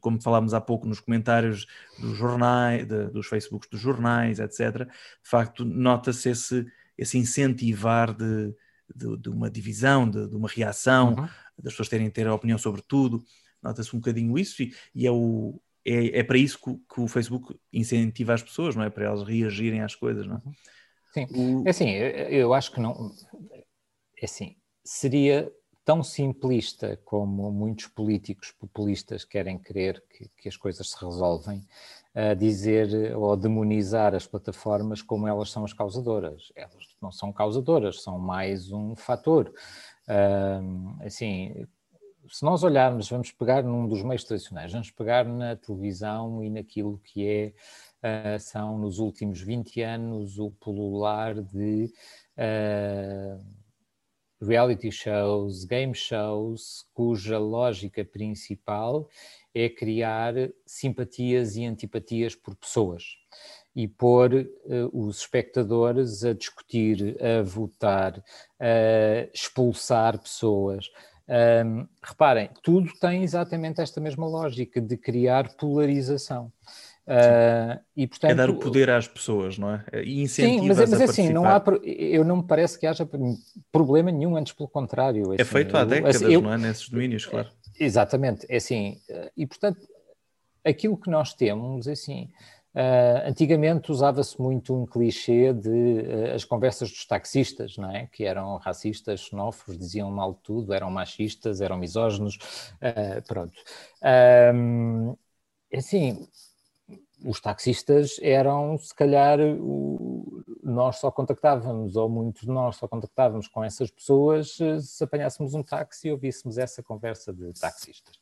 [0.00, 1.66] como falámos há pouco nos comentários
[1.98, 4.84] dos jornais, de, dos Facebooks dos jornais, etc.
[4.86, 6.66] De facto, nota-se esse,
[6.98, 8.54] esse incentivar de,
[8.94, 11.28] de, de uma divisão, de, uma reação, uhum.
[11.58, 13.22] das pessoas terem ter a opinião sobre tudo.
[13.62, 17.06] Nota-se um bocadinho isso e, e é o, é, é, para isso que, que, o
[17.06, 18.90] Facebook incentiva as pessoas, não é?
[18.90, 20.40] Para elas reagirem às coisas, não é?
[21.14, 21.62] Sim, o...
[21.64, 23.12] é assim, eu acho que não.
[24.20, 25.50] É assim, seria
[25.86, 31.64] tão simplista como muitos políticos populistas querem crer que, que as coisas se resolvem,
[32.12, 36.50] a dizer ou demonizar as plataformas como elas são as causadoras.
[36.56, 39.52] Elas não são causadoras, são mais um fator.
[41.04, 41.64] assim,
[42.32, 46.98] se nós olharmos, vamos pegar num dos meios tradicionais, vamos pegar na televisão e naquilo
[47.04, 47.28] que
[48.02, 51.92] é, uh, são nos últimos 20 anos o pulular de
[52.36, 53.65] uh,
[54.40, 59.08] reality shows, game shows, cuja lógica principal
[59.54, 60.34] é criar
[60.66, 63.04] simpatias e antipatias por pessoas
[63.74, 68.22] e pôr uh, os espectadores a discutir, a votar,
[68.58, 70.90] a expulsar pessoas.
[71.28, 76.52] Um, reparem, tudo tem exatamente esta mesma lógica de criar polarização.
[77.06, 79.84] Uh, e, portanto, é dar o poder às pessoas, não é?
[80.02, 83.08] E incentiva Sim, mas, mas assim, não há, eu não me parece que haja
[83.70, 85.32] problema nenhum, antes pelo contrário.
[85.32, 86.58] É assim, feito há décadas, assim, eu, não é?
[86.58, 87.48] Nesses domínios, claro.
[87.78, 88.98] Exatamente, é assim,
[89.36, 89.78] e portanto,
[90.64, 92.28] aquilo que nós temos, é assim,
[92.76, 98.06] Uh, antigamente usava-se muito um clichê de uh, as conversas dos taxistas, não é?
[98.12, 102.36] Que eram racistas, xenófobos, diziam mal de tudo, eram machistas, eram misóginos,
[102.82, 103.54] uh, pronto.
[105.72, 106.28] Assim,
[107.24, 113.48] os taxistas eram, se calhar, o, nós só contactávamos, ou muitos de nós só contactávamos
[113.48, 118.16] com essas pessoas eh, se apanhássemos um táxi e ouvíssemos essa conversa de taxistas.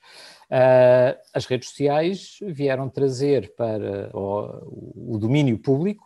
[0.51, 6.05] Uh, as redes sociais vieram trazer para o, o domínio público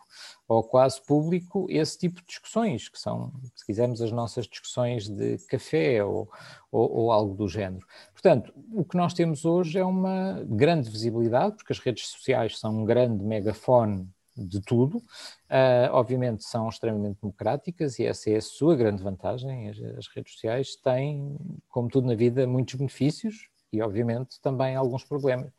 [0.49, 5.37] ou quase público esse tipo de discussões, que são, se quisermos, as nossas discussões de
[5.47, 6.27] café ou,
[6.71, 7.85] ou, ou, algo do género.
[8.11, 12.81] Portanto, o que nós temos hoje é uma grande visibilidade, porque as redes sociais são
[12.81, 18.75] um grande megafone de tudo, uh, obviamente são extremamente democráticas e essa é a sua
[18.75, 19.69] grande vantagem.
[19.69, 25.03] As, as redes sociais têm, como tudo na vida, muitos benefícios e, obviamente, também alguns
[25.03, 25.51] problemas.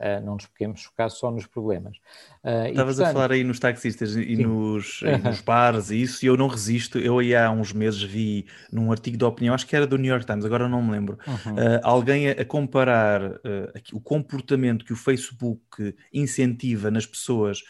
[0.00, 1.98] Uh, não nos podemos focar só nos problemas.
[2.42, 3.10] Uh, Estavas portanto...
[3.10, 6.48] a falar aí nos taxistas e nos, e nos bares e isso, e eu não
[6.48, 6.98] resisto.
[6.98, 10.10] Eu aí há uns meses vi num artigo de opinião, acho que era do New
[10.10, 11.52] York Times, agora não me lembro, uhum.
[11.52, 13.20] uh, alguém a, a comparar
[13.92, 17.62] o comportamento que o Facebook incentiva nas pessoas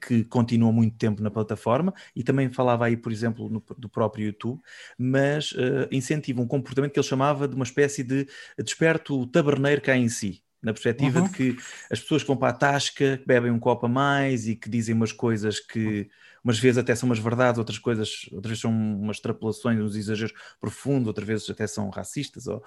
[0.00, 3.88] que, que, continuam muito tempo na plataforma, e também falava aí, por exemplo, no, do
[3.88, 4.60] próprio YouTube,
[4.98, 5.54] mas
[5.90, 8.26] incentiva um comportamento que ele chamava de uma espécie de
[8.58, 11.26] desperto taberneiro cá em si na perspectiva uhum.
[11.26, 11.56] de que
[11.90, 14.70] as pessoas que vão para a tasca, que bebem um copo a mais e que
[14.70, 16.08] dizem umas coisas que
[16.42, 20.32] umas vezes até são umas verdades, outras coisas, outras vezes são umas extrapolações, uns exageros
[20.60, 22.62] profundos, outras vezes até são racistas, ou,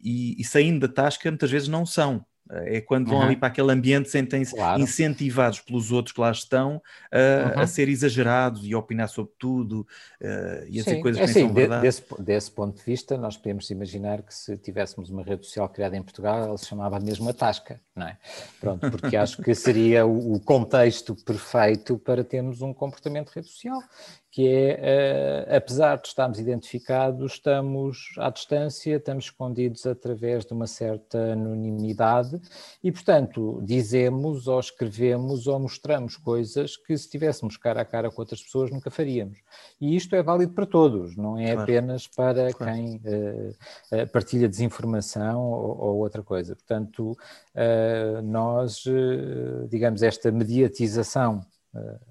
[0.00, 2.24] e, e saindo da tasca muitas vezes não são.
[2.50, 3.24] É quando vão uhum.
[3.24, 4.80] ali para aquele ambiente, sentem-se claro.
[4.80, 7.60] incentivados pelos outros que lá estão uh, uhum.
[7.62, 9.86] a ser exagerados e a opinar sobre tudo
[10.20, 11.82] uh, e a dizer coisas é, que sim, são verdade.
[11.82, 15.96] Desse, desse, ponto de vista, nós podemos imaginar que se tivéssemos uma rede social criada
[15.96, 18.18] em Portugal, ela se chamava mesmo a Tasca, não é?
[18.60, 23.48] Pronto, porque acho que seria o, o contexto perfeito para termos um comportamento de rede
[23.48, 23.80] social
[24.32, 30.66] que é, uh, apesar de estarmos identificados, estamos à distância, estamos escondidos através de uma
[30.66, 32.40] certa anonimidade
[32.82, 38.22] e, portanto, dizemos ou escrevemos ou mostramos coisas que se estivéssemos cara a cara com
[38.22, 39.38] outras pessoas nunca faríamos.
[39.78, 41.60] E isto é válido para todos, não é claro.
[41.60, 42.72] apenas para claro.
[42.72, 46.56] quem uh, partilha desinformação ou, ou, outra coisa.
[46.56, 47.14] Portanto,
[48.24, 48.84] nós,
[49.68, 51.44] digamos, esta mediatização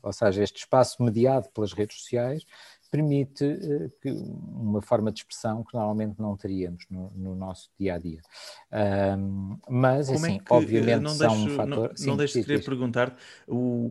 [0.01, 2.45] ou seja, este espaço mediado pelas redes sociais
[2.91, 7.95] permite uh, que uma forma de expressão que normalmente não teríamos no, no nosso dia
[7.95, 8.19] a dia.
[9.17, 11.89] Um, mas, como é assim, é que, obviamente, não são deixo, um fator.
[11.89, 13.15] Não, sim, não deixo de querer perguntar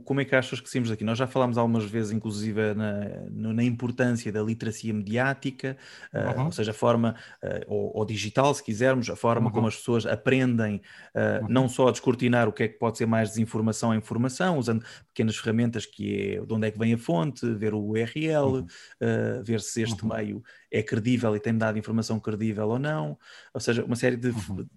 [0.04, 1.02] como é que achas que saímos daqui?
[1.02, 5.78] Nós já falámos algumas vezes, inclusive, na, na importância da literacia mediática,
[6.12, 6.44] uh, uhum.
[6.46, 9.52] ou seja, a forma, uh, ou, ou, digital, se quisermos, a forma uhum.
[9.52, 10.82] como as pessoas aprendem
[11.14, 11.48] uhum.
[11.48, 14.84] não só a descortinar o que é que pode ser mais desinformação a informação, usando
[15.08, 18.66] pequenas ferramentas que é de onde é que vem a fonte, ver o URL,
[19.00, 20.14] uh, ver se este uhum.
[20.14, 23.18] meio é credível e tem dado informação credível ou não,
[23.52, 24.56] ou seja, uma série de, uhum.
[24.56, 24.68] de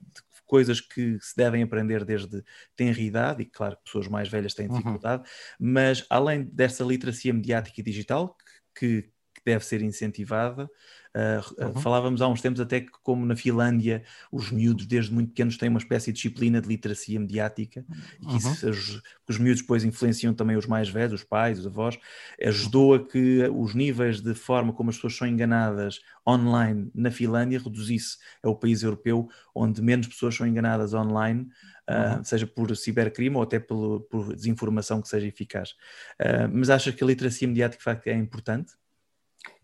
[0.46, 2.44] coisas que se devem aprender desde
[2.76, 4.78] tenra idade, e claro que pessoas mais velhas têm uhum.
[4.78, 5.68] dificuldade, uhum.
[5.74, 8.38] mas além dessa literacia mediática e digital,
[8.76, 9.10] que
[9.46, 10.70] deve ser incentivada,
[11.16, 11.76] Uh, uhum.
[11.76, 15.70] Falávamos há uns tempos até que, como na Finlândia, os miúdos, desde muito pequenos, têm
[15.70, 17.86] uma espécie de disciplina de literacia mediática
[18.20, 18.38] e que uhum.
[18.72, 22.00] isso, os miúdos depois influenciam também os mais velhos, os pais, os avós,
[22.42, 27.60] ajudou a que os níveis de forma como as pessoas são enganadas online na Finlândia
[27.60, 28.18] reduzisse.
[28.42, 31.48] É o país europeu onde menos pessoas são enganadas online.
[31.84, 35.72] Uh, seja por cibercrime ou até por, por desinformação que seja eficaz.
[36.18, 38.72] Uh, mas achas que a literacia mediática de facto é importante?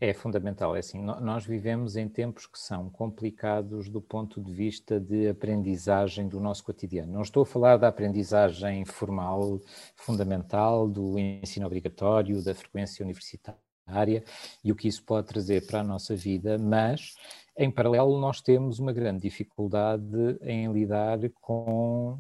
[0.02, 5.00] É fundamental, é assim, nós vivemos em tempos que são complicados do ponto de vista
[5.00, 7.12] de aprendizagem do nosso cotidiano.
[7.12, 9.60] Não estou a falar da aprendizagem formal,
[9.96, 14.24] fundamental, do ensino obrigatório, da frequência universitária
[14.64, 17.16] e o que isso pode trazer para a nossa vida, mas
[17.62, 22.18] em paralelo, nós temos uma grande dificuldade em lidar com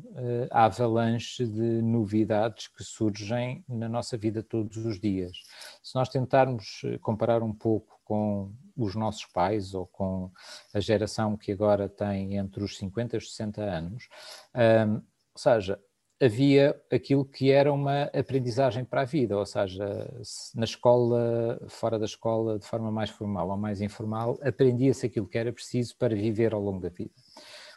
[0.51, 5.31] a avalanche de novidades que surgem na nossa vida todos os dias.
[5.81, 10.29] Se nós tentarmos eh, comparar um pouco com os nossos pais ou com
[10.73, 14.09] a geração que agora tem entre os 50 e os 60 anos.
[14.53, 15.01] Um, ou
[15.37, 15.79] seja,
[16.21, 19.85] havia aquilo que era uma aprendizagem para a vida, ou seja,
[20.53, 25.37] na escola, fora da escola, de forma mais formal ou mais informal, aprendia-se aquilo que
[25.37, 27.11] era preciso para viver ao longo da vida.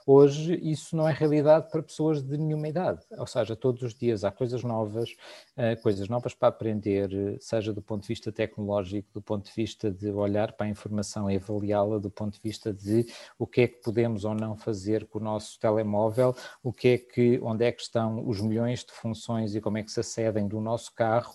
[0.07, 4.25] Hoje isso não é realidade para pessoas de nenhuma idade, ou seja, todos os dias
[4.25, 5.15] há coisas novas,
[5.57, 9.91] eh, coisas novas para aprender, seja do ponto de vista tecnológico, do ponto de vista
[9.91, 13.07] de olhar para a informação e avaliá-la, do ponto de vista de
[13.39, 16.99] o que é que podemos ou não fazer com o nosso telemóvel, o que é
[16.99, 20.49] que, onde é que estão os milhões de funções e como é que se acedem
[20.49, 21.35] do nosso carro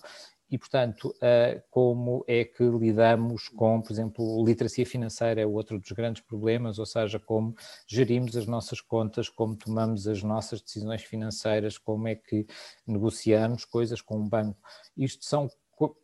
[0.50, 5.92] e, portanto, uh, como é que lidamos com, por exemplo, literacia financeira é outro dos
[5.92, 7.54] grandes problemas, ou seja, como
[7.86, 12.46] gerimos as nossas contas, como tomamos as nossas decisões financeiras, como é que
[12.86, 14.58] negociamos coisas com o um banco.
[14.96, 15.50] Isto são,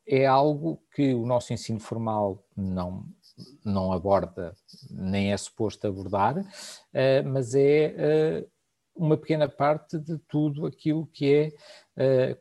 [0.06, 3.06] é algo que o nosso ensino formal não,
[3.64, 4.54] não aborda,
[4.90, 8.54] nem é suposto abordar, uh, mas é uh,
[8.94, 11.52] uma pequena parte de tudo aquilo que é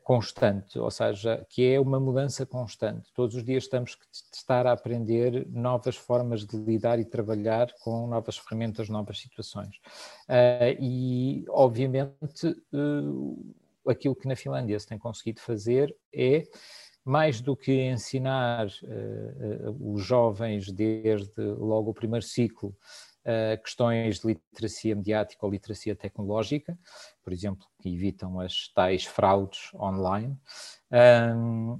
[0.02, 3.12] constante, ou seja, que é uma mudança constante.
[3.14, 8.06] Todos os dias temos que estar a aprender novas formas de lidar e trabalhar com
[8.06, 9.76] novas ferramentas, novas situações.
[10.28, 13.54] Uh, e, obviamente, uh,
[13.86, 16.42] aquilo que na Finlândia se tem conseguido fazer é
[17.04, 18.66] mais do que ensinar
[19.78, 22.74] os jovens desde logo o primeiro ciclo
[23.24, 26.78] uh, questões de literacia mediática ou literacia tecnológica,
[27.22, 30.36] por exemplo, que evitam as tais fraudes online.
[30.90, 31.78] Um,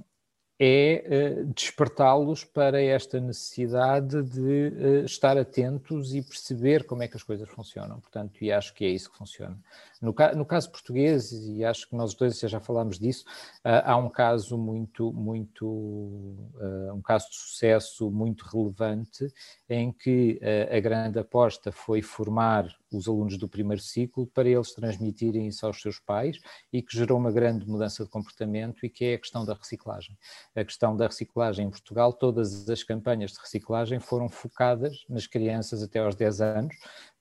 [0.57, 7.17] é eh, despertá-los para esta necessidade de uh, estar atentos e perceber como é que
[7.17, 7.99] as coisas funcionam.
[7.99, 9.59] Portanto, e acho que é isso que funciona.
[10.05, 13.25] No, no caso português, e acho que nós dois já falámos disso,
[13.65, 19.27] uh, há um caso muito, muito, uh, um caso de sucesso muito relevante
[19.67, 20.39] em que
[20.71, 25.81] a grande aposta foi formar os alunos do primeiro ciclo para eles transmitirem isso aos
[25.81, 26.39] seus pais
[26.71, 30.17] e que gerou uma grande mudança de comportamento e que é a questão da reciclagem.
[30.55, 35.83] A questão da reciclagem em Portugal, todas as campanhas de reciclagem foram focadas nas crianças
[35.83, 36.75] até aos 10 anos,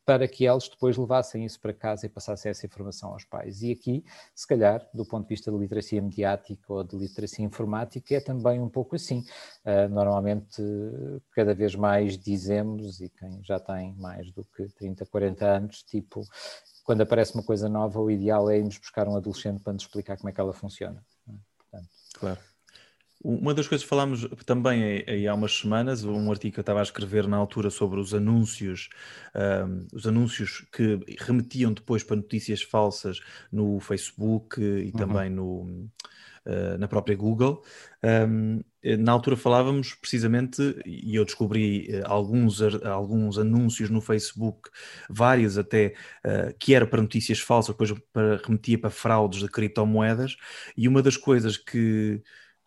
[0.05, 3.62] para que eles depois levassem isso para casa e passassem essa informação aos pais.
[3.62, 8.14] E aqui, se calhar, do ponto de vista de literacia mediática ou de literacia informática,
[8.14, 9.24] é também um pouco assim.
[9.64, 10.62] Uh, normalmente,
[11.32, 16.22] cada vez mais dizemos, e quem já tem mais do que 30, 40 anos, tipo,
[16.84, 20.18] quando aparece uma coisa nova, o ideal é irmos buscar um adolescente para nos explicar
[20.18, 21.02] como é que ela funciona.
[21.57, 22.53] Portanto, claro.
[23.25, 26.81] Uma das coisas que falámos também aí há umas semanas, um artigo que eu estava
[26.81, 28.91] a escrever na altura sobre os anúncios,
[29.35, 33.20] um, os anúncios que remetiam depois para notícias falsas
[33.51, 34.91] no Facebook e uhum.
[34.93, 35.62] também no,
[36.45, 37.62] uh, na própria Google.
[38.29, 38.61] Um,
[38.99, 44.68] na altura falávamos precisamente, e eu descobri uh, alguns, alguns anúncios no Facebook,
[45.09, 45.95] vários até,
[46.27, 50.37] uh, que era para notícias falsas, depois para, remetia para fraudes de criptomoedas,
[50.77, 52.22] e uma das coisas que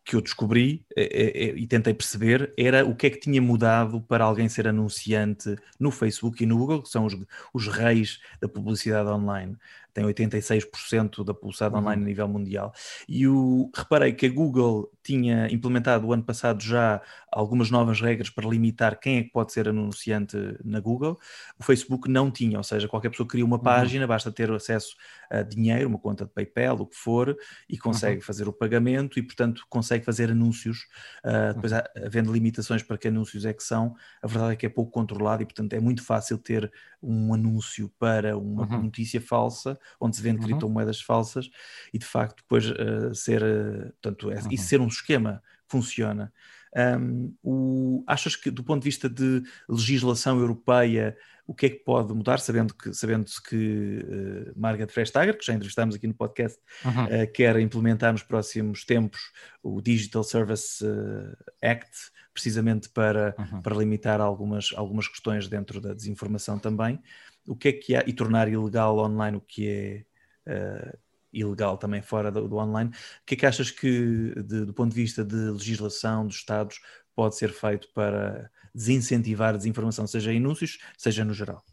[0.08, 3.99] que eu descobri é, é, e tentei perceber era o que é que tinha mudado
[3.99, 7.14] para alguém ser anunciante no Facebook e no Google, que são os,
[7.53, 9.58] os reis da publicidade online
[9.97, 11.81] tem 86% da publicidade uhum.
[11.81, 12.71] online a nível mundial.
[13.09, 18.29] E o, reparei que a Google tinha implementado o ano passado já algumas novas regras
[18.29, 21.17] para limitar quem é que pode ser anunciante na Google.
[21.57, 23.63] O Facebook não tinha, ou seja, qualquer pessoa cria uma uhum.
[23.63, 24.07] página, uhum.
[24.07, 24.95] basta ter acesso
[25.31, 27.35] a dinheiro, uma conta de PayPal, o que for,
[27.67, 28.21] e consegue uhum.
[28.21, 30.85] fazer o pagamento e, portanto, consegue fazer anúncios.
[31.25, 31.79] Uh, depois, uhum.
[32.05, 35.41] havendo limitações para que anúncios é que são, a verdade é que é pouco controlado
[35.41, 36.71] e, portanto, é muito fácil ter
[37.01, 38.83] um anúncio para uma uhum.
[38.83, 40.45] notícia falsa onde se vende uhum.
[40.47, 41.49] criptomoedas falsas
[41.93, 44.51] e de facto depois uh, ser, uh, portanto, é, uhum.
[44.51, 46.31] isso ser um esquema que funciona.
[46.75, 51.17] Um, o, achas que do ponto de vista de legislação europeia
[51.47, 55.53] o que é que pode mudar, sabendo que, sabendo que uh, Margaret Vestager, que já
[55.53, 57.05] entrevistámos aqui no podcast, uhum.
[57.05, 59.31] uh, quer implementar nos próximos tempos
[59.63, 63.61] o Digital Service uh, Act, precisamente para, uhum.
[63.61, 67.01] para limitar algumas, algumas questões dentro da desinformação também
[67.47, 70.05] o que é que há, e tornar ilegal online o que
[70.45, 70.97] é uh,
[71.31, 72.89] ilegal também fora do, do, online.
[72.89, 76.81] O que é que achas que, de, do ponto de vista de legislação dos Estados,
[77.15, 81.63] pode ser feito para desincentivar a desinformação, seja em anúncios, seja no geral?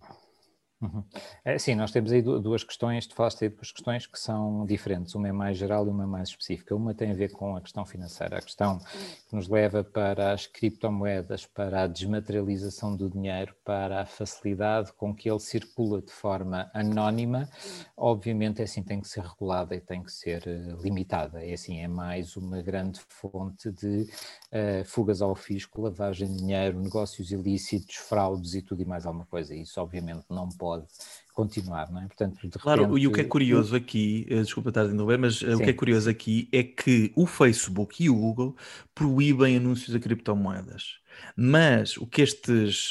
[0.84, 1.02] Uhum.
[1.42, 5.14] É, sim, nós temos aí duas questões, tu falaste aí duas questões que são diferentes,
[5.14, 6.76] uma é mais geral e uma é mais específica.
[6.76, 8.78] Uma tem a ver com a questão financeira, a questão
[9.26, 15.14] que nos leva para as criptomoedas, para a desmaterialização do dinheiro, para a facilidade com
[15.14, 17.48] que ele circula de forma anónima,
[17.96, 21.42] obviamente é assim tem que ser regulada e tem que ser eh, limitada.
[21.42, 24.06] É assim, é mais uma grande fonte de
[24.54, 29.26] uh, fugas ao fisco, lavagem de dinheiro, negócios ilícitos, fraudes e tudo e mais alguma
[29.26, 29.54] coisa.
[29.54, 30.86] Isso obviamente não pode
[31.34, 32.06] continuar, não é?
[32.06, 32.58] Portanto, repente...
[32.60, 35.46] Claro, e o que é curioso aqui, eh, desculpa estar a interromper, mas Sim.
[35.46, 38.56] Eh, o que é curioso aqui é que o Facebook e o Google
[38.94, 41.00] proíbem anúncios a criptomoedas.
[41.36, 42.90] Mas o que estes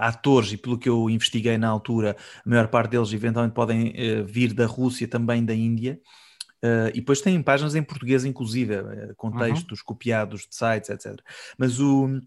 [0.00, 3.92] atores, e pelo que eu investiguei na altura, a maior parte deles eventualmente podem
[4.24, 6.00] vir da Rússia, também da Índia,
[6.64, 9.84] Uh, e depois têm páginas em português, inclusive, uh, com textos uhum.
[9.84, 11.20] copiados de sites, etc.
[11.58, 12.22] Mas o,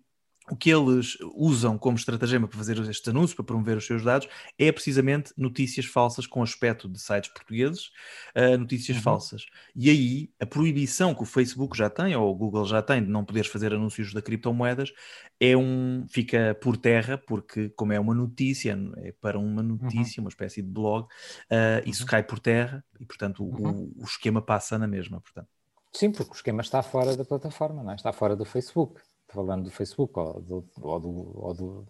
[0.50, 4.28] o que eles usam como estratagema para fazer estes anúncios, para promover os seus dados,
[4.58, 7.92] é precisamente notícias falsas com aspecto de sites portugueses,
[8.36, 9.04] uh, notícias uhum.
[9.04, 9.46] falsas.
[9.76, 13.10] E aí, a proibição que o Facebook já tem, ou o Google já tem, de
[13.10, 14.94] não poderes fazer anúncios da criptomoedas,
[15.40, 19.78] é um, fica por terra, porque como é uma notícia, é para uma uhum.
[19.82, 20.26] notícia, uhum.
[20.26, 22.08] uma espécie de blog, uh, isso uhum.
[22.08, 23.94] cai por terra e, portanto, o, uhum.
[23.98, 25.50] o, esquema passa na mesma, portanto.
[25.92, 27.96] Sim, porque o esquema está fora da plataforma, não é?
[27.96, 31.88] está fora do Facebook falando do Facebook ou, do, ou, do, ou, do,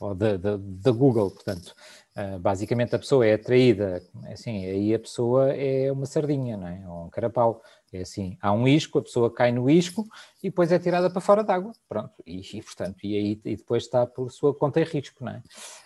[0.00, 1.74] ou da, da, da, Google, portanto,
[2.16, 6.84] uh, basicamente a pessoa é atraída, assim, aí a pessoa é uma sardinha, não é?
[6.88, 7.62] Ou um carapau,
[7.92, 10.04] é assim, há um isco, a pessoa cai no isco
[10.42, 13.84] e depois é tirada para fora d'água, pronto, e, e, portanto, e aí e depois
[13.84, 15.42] está por sua conta e risco, não é?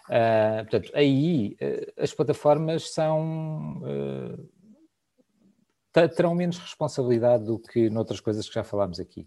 [0.09, 3.83] Uh, portanto, aí uh, as plataformas são
[5.93, 9.27] terão menos responsabilidade do que noutras coisas que já falámos aqui.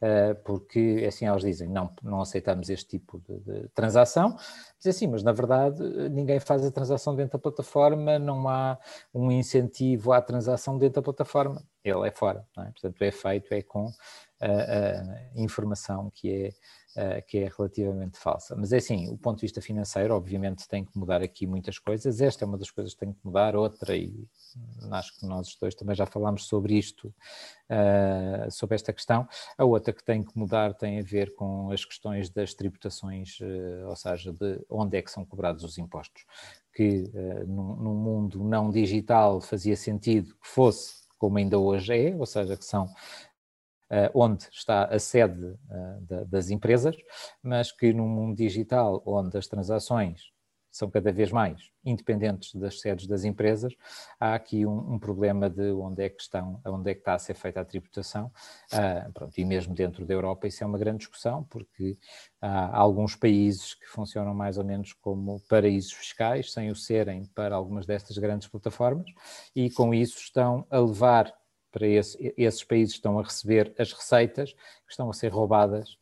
[0.00, 5.06] Uh, porque, assim, elas dizem, não, não aceitamos este tipo de, de, transação, mas assim,
[5.06, 8.78] mas na verdade ninguém faz a transação dentro da plataforma, não há
[9.12, 12.64] um incentivo à transação dentro da plataforma, ele é fora, é?
[12.70, 13.90] portanto é feito, é com
[14.40, 16.50] a, a informação que é
[16.96, 18.54] uh, que é relativamente falsa.
[18.56, 22.20] Mas é assim, o ponto de vista financeiro, obviamente, tem que mudar aqui muitas coisas.
[22.20, 24.26] Esta é uma das coisas que tem que mudar, outra, e
[24.90, 27.08] acho que nós dois também já falámos sobre isto,
[27.68, 29.28] uh, sobre esta questão.
[29.56, 33.88] A outra que tem que mudar tem a ver com as questões das tributações, uh,
[33.88, 36.24] ou seja, de onde é que são cobrados os impostos.
[36.74, 42.14] Que uh, num, num mundo não digital fazia sentido que fosse como ainda hoje é,
[42.14, 42.88] ou seja, que são
[44.14, 45.54] onde está a sede
[46.02, 46.96] da, das empresas,
[47.42, 50.30] mas que num mundo digital onde as transações
[50.70, 53.74] são cada vez mais independentes das sedes das empresas,
[54.20, 57.18] há aqui um, um, problema de onde é que estão, onde é que está a
[57.18, 58.30] ser feita a tributação,
[58.72, 61.96] uh, pronto, e mesmo dentro da Europa isso é uma grande discussão, porque
[62.40, 67.56] há alguns países que funcionam mais ou menos como paraísos fiscais, sem o serem para
[67.56, 69.06] algumas destas grandes plataformas,
[69.56, 71.32] e com isso estão a levar
[71.78, 75.96] para esse, esses países estão a receber as receitas que estão a ser roubadas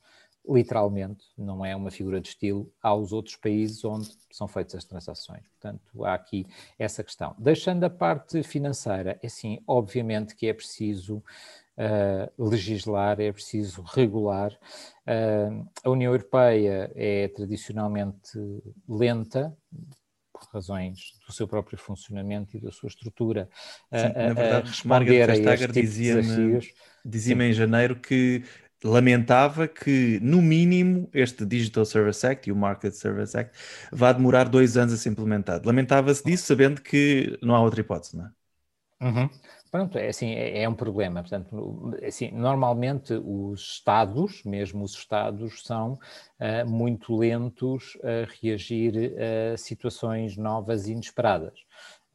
[0.49, 5.43] literalmente, não é uma figura de estilo, aos outros países onde são feitas as transações.
[5.49, 6.47] Portanto, há aqui
[6.79, 7.35] essa questão.
[7.37, 14.53] Deixando a parte financeira, é assim, obviamente que é preciso uh, legislar, é preciso regular.
[15.05, 18.39] Uh, a União Europeia é tradicionalmente
[18.89, 19.57] lenta,
[20.39, 23.49] por razões do seu próprio funcionamento e da sua estrutura,
[23.93, 26.61] Sim, a, na verdade, a responder a este tipo dizia-me
[27.05, 28.43] dizia em janeiro que
[28.85, 33.57] lamentava que, no mínimo, este Digital Service Act e o Market Service Act
[33.93, 35.67] vá demorar dois anos a ser implementado.
[35.67, 38.31] Lamentava-se disso, sabendo que não há outra hipótese, não é?
[39.01, 39.29] Uhum.
[39.77, 41.21] Pronto, é assim, é, é, um problema.
[41.21, 45.99] Portanto, assim, normalmente os Estados, mesmo os Estados, são
[46.41, 49.13] uh, muito lentos a reagir
[49.53, 51.53] a situações novas e inesperadas.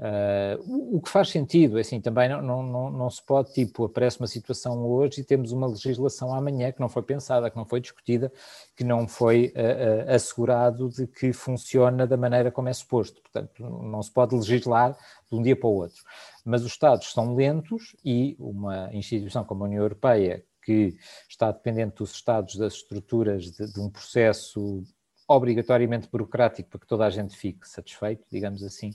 [0.02, 3.86] Uh, o que faz sentido, é assim, também não, não, não, não, se pode, tipo,
[3.86, 7.66] aparece uma situação hoje e temos uma legislação amanhã que não foi pensada, que não
[7.66, 8.34] foi discutida,
[8.76, 13.22] que não foi uh, uh, assegurado de que funciona da maneira como é suposto.
[13.22, 14.98] Portanto, não se pode legislar
[15.30, 16.02] de um dia para o outro.
[16.44, 20.98] Mas os Estados são lentos e uma instituição como a União Europeia, que
[21.30, 24.84] está dependente dos Estados, das estruturas de, de um processo
[25.28, 28.94] obrigatoriamente burocrático para que toda a gente fique satisfeito, digamos assim,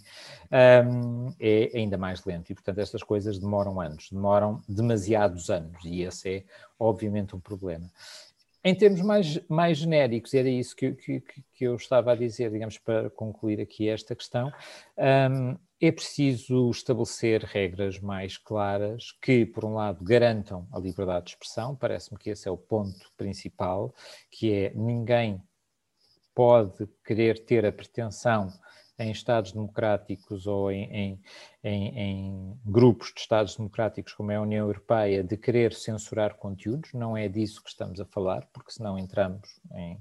[0.91, 2.51] um, é ainda mais lento.
[2.51, 6.45] E, portanto, estas coisas demoram anos, demoram demasiados anos, e esse é,
[6.79, 7.91] obviamente, um problema.
[8.63, 11.23] Em termos mais, mais genéricos, era isso que, que,
[11.55, 14.53] que eu estava a dizer, digamos, para concluir aqui esta questão,
[15.31, 21.31] um, é preciso estabelecer regras mais claras que, por um lado, garantam a liberdade de
[21.33, 23.95] expressão, parece-me que esse é o ponto principal,
[24.31, 25.41] que é ninguém
[26.37, 28.53] pode querer ter a pretensão
[28.99, 31.23] em Estados democráticos ou em, em,
[31.65, 36.93] em, em, grupos de Estados democráticos, como é a União Europeia, de querer censurar conteúdos.
[36.93, 39.99] Não é disso que estamos a falar, porque senão entramos em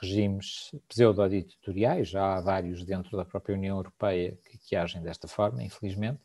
[0.00, 5.62] regimes pseudo-editoriais, já há vários dentro da própria União Europeia que, que agem desta forma,
[5.62, 6.20] infelizmente.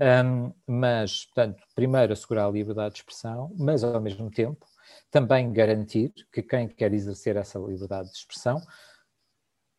[0.00, 4.66] Um, mas, portanto, primeiro assegurar a liberdade de expressão, mas ao mesmo tempo
[5.10, 8.60] também garantir que quem quer exercer essa liberdade de expressão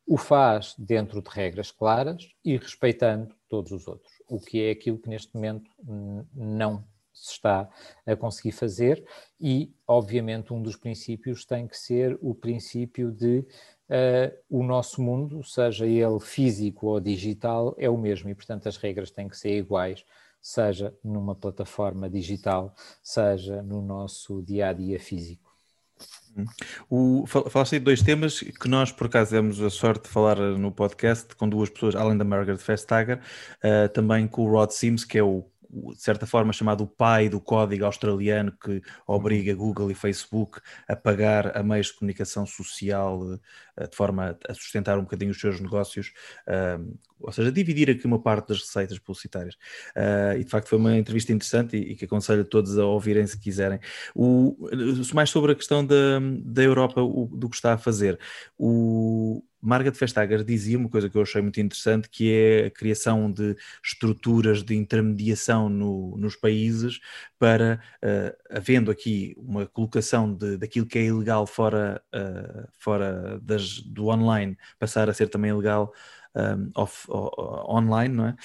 [0.07, 4.99] o faz dentro de regras claras e respeitando todos os outros, o que é aquilo
[4.99, 5.69] que neste momento
[6.33, 7.69] não se está
[8.05, 9.03] a conseguir fazer
[9.39, 15.41] e, obviamente, um dos princípios tem que ser o princípio de uh, o nosso mundo,
[15.43, 19.57] seja ele físico ou digital, é o mesmo e, portanto, as regras têm que ser
[19.57, 20.05] iguais,
[20.45, 25.51] seja numa plataforma digital, seja no nosso dia a dia físico.
[26.87, 30.37] O, falaste aí de dois temas que nós, por acaso, temos a sorte de falar
[30.37, 33.19] no podcast com duas pessoas, além da Margaret Vestager,
[33.63, 35.43] uh, também com o Rod Sims, que é o
[35.93, 40.95] de certa forma, chamado o pai do código australiano que obriga Google e Facebook a
[40.95, 43.39] pagar a meios de comunicação social
[43.77, 46.13] eh, de forma a sustentar um bocadinho os seus negócios,
[46.47, 46.79] eh,
[47.19, 49.55] ou seja, dividir aqui uma parte das receitas publicitárias.
[49.95, 53.25] Eh, e de facto foi uma entrevista interessante e, que aconselho a todos a ouvirem
[53.27, 53.79] se quiserem.
[54.15, 54.55] O,
[55.13, 58.19] mais sobre a questão da, da Europa, o, do que está a fazer.
[58.57, 63.31] O, Margaret Vestager dizia uma coisa que eu achei muito interessante, que é a criação
[63.31, 66.99] de estruturas de intermediação no, nos países
[67.39, 73.79] para, uh, havendo aqui uma colocação de, daquilo que é ilegal fora, uh, fora das,
[73.79, 75.91] do online, passar a ser também ilegal
[76.35, 78.35] um, off, online, não é?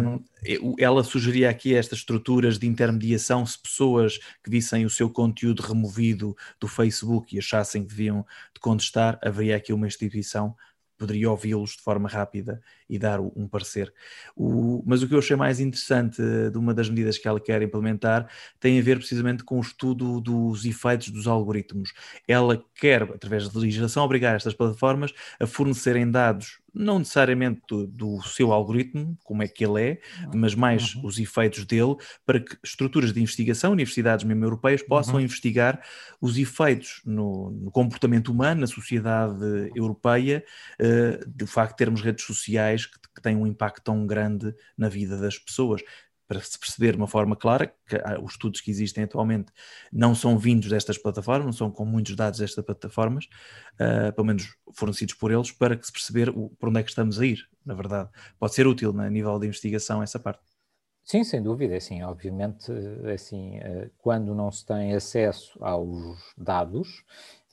[0.00, 0.24] Um,
[0.64, 0.74] uhum.
[0.78, 6.36] ela sugeria aqui estas estruturas de intermediação se pessoas que vissem o seu conteúdo removido
[6.60, 8.24] do Facebook e achassem que deviam
[8.54, 10.54] de contestar, haveria aqui uma instituição
[10.98, 13.92] poderia ouvi-los de forma rápida e dar um parecer.
[14.36, 17.40] O, mas o que eu achei mais interessante eh, de uma das medidas que ela
[17.40, 18.28] quer implementar
[18.60, 21.92] tem a ver precisamente com o estudo dos efeitos dos algoritmos.
[22.26, 28.22] Ela quer, através de legislação, obrigar estas plataformas a fornecerem dados não necessariamente do, do,
[28.22, 30.00] seu algoritmo, como é que ele é,
[30.34, 31.06] mas mais uhum.
[31.06, 35.22] os efeitos dele, para que estruturas de investigação, universidades mesmo europeias, possam uhum.
[35.22, 35.80] investigar
[36.20, 39.42] os efeitos no, no, comportamento humano, na sociedade
[39.74, 40.44] europeia,
[40.78, 42.75] uh, do facto de termos redes sociais
[43.16, 45.82] que, têm um impacto tão grande na vida das pessoas
[46.28, 49.52] para se perceber de uma forma clara que os estudos que existem atualmente
[49.92, 53.26] não são vindos destas plataformas, não são com muitos dados destas plataformas,
[53.74, 56.90] uh, pelo menos fornecidos por eles, para que se perceber o, por onde é que
[56.90, 58.10] estamos a ir, na verdade.
[58.38, 60.42] Pode ser útil, né, a nível de investigação, essa parte.
[61.04, 62.72] Sim, sem dúvida, é assim, obviamente,
[63.04, 67.04] é assim, eh, quando não se tem acesso aos dados,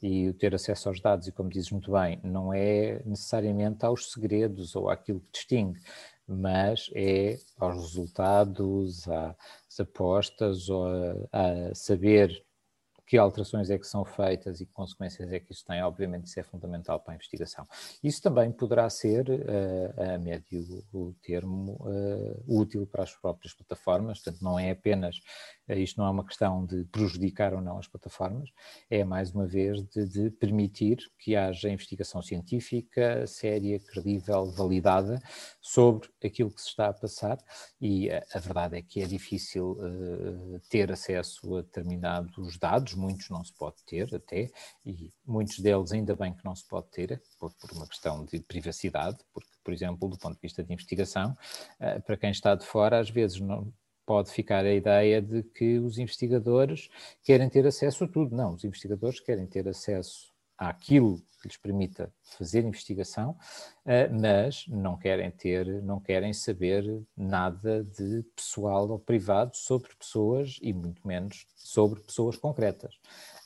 [0.03, 4.11] e o ter acesso aos dados, e como dizes muito bem, não é necessariamente aos
[4.11, 5.79] segredos ou àquilo que distingue,
[6.27, 10.85] mas é aos resultados, às apostas, ou
[11.31, 12.43] a, a saber
[13.05, 16.39] que alterações é que são feitas e que consequências é que isso tem, obviamente isso
[16.39, 17.67] é fundamental para a investigação.
[18.03, 20.83] Isso também poderá ser, uh, a médio
[21.21, 25.21] termo, uh, útil para as próprias plataformas, portanto não é apenas,
[25.69, 28.49] isto não é uma questão de prejudicar ou não as plataformas,
[28.89, 35.21] é mais uma vez de, de permitir que haja investigação científica séria, credível, validada
[35.61, 37.37] sobre aquilo que se está a passar
[37.79, 39.77] e a, a verdade é que é difícil
[40.69, 44.49] ter acesso a determinados dados, muitos não se pode ter até,
[44.85, 48.39] e muitos deles ainda bem que não se pode ter, por, por uma questão de
[48.41, 51.35] privacidade, porque, por exemplo, do ponto de vista de investigação,
[51.79, 53.71] uh, para quem está de fora, às vezes não
[54.05, 56.89] pode ficar a ideia de que os investigadores
[57.23, 58.35] querem ter acesso a tudo.
[58.35, 63.37] Não, os investigadores querem ter acesso àquilo que lhes permita fazer investigação,
[63.85, 70.57] eh, mas não querem ter, não querem saber nada de pessoal ou privado sobre pessoas
[70.61, 72.97] e muito menos sobre pessoas concretas.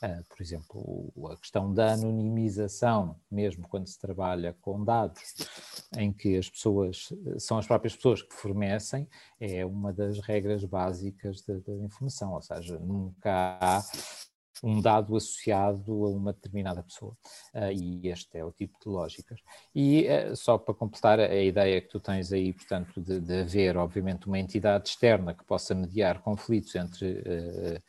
[0.01, 5.33] Eh, por exemplo, a questão da anonimização, mesmo quando se trabalha com dados
[5.97, 9.07] em que as pessoas são as próprias pessoas que fornecem,
[9.39, 13.83] é uma das regras básicas da, da informação, ou seja, nunca há
[14.63, 17.15] um dado associado a uma determinada pessoa.
[17.53, 19.39] Uh, e este é o tipo de lógicas.
[19.73, 23.77] E uh, só para completar a ideia que tu tens aí, portanto, de, de haver,
[23.77, 27.81] obviamente, uma entidade externa que possa mediar conflitos entre uh,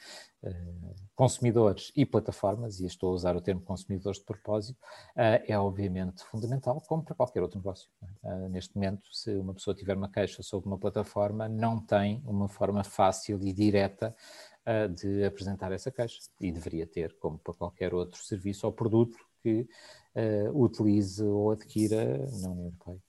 [1.16, 4.78] consumidores e plataformas, e estou a usar o termo consumidores de propósito,
[5.16, 7.90] é obviamente fundamental, como para qualquer outro negócio.
[8.22, 8.48] É?
[8.48, 12.84] neste momento, se uma pessoa tiver uma queixa sobre uma plataforma, não tem uma forma
[12.84, 14.14] fácil e direta
[14.68, 19.16] uh, de apresentar essa queixa e deveria ter, como para qualquer outro serviço ou produto
[19.42, 19.66] que
[20.14, 23.08] uh, utilize ou adquira na União Europeia.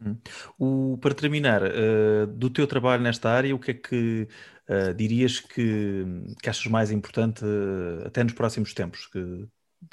[0.00, 0.16] Hum.
[0.58, 4.28] O, para terminar, uh, do teu trabalho nesta área, o que é que
[4.68, 6.04] uh, dirias que,
[6.42, 9.06] que achas mais importante uh, até nos próximos tempos?
[9.06, 9.46] Que,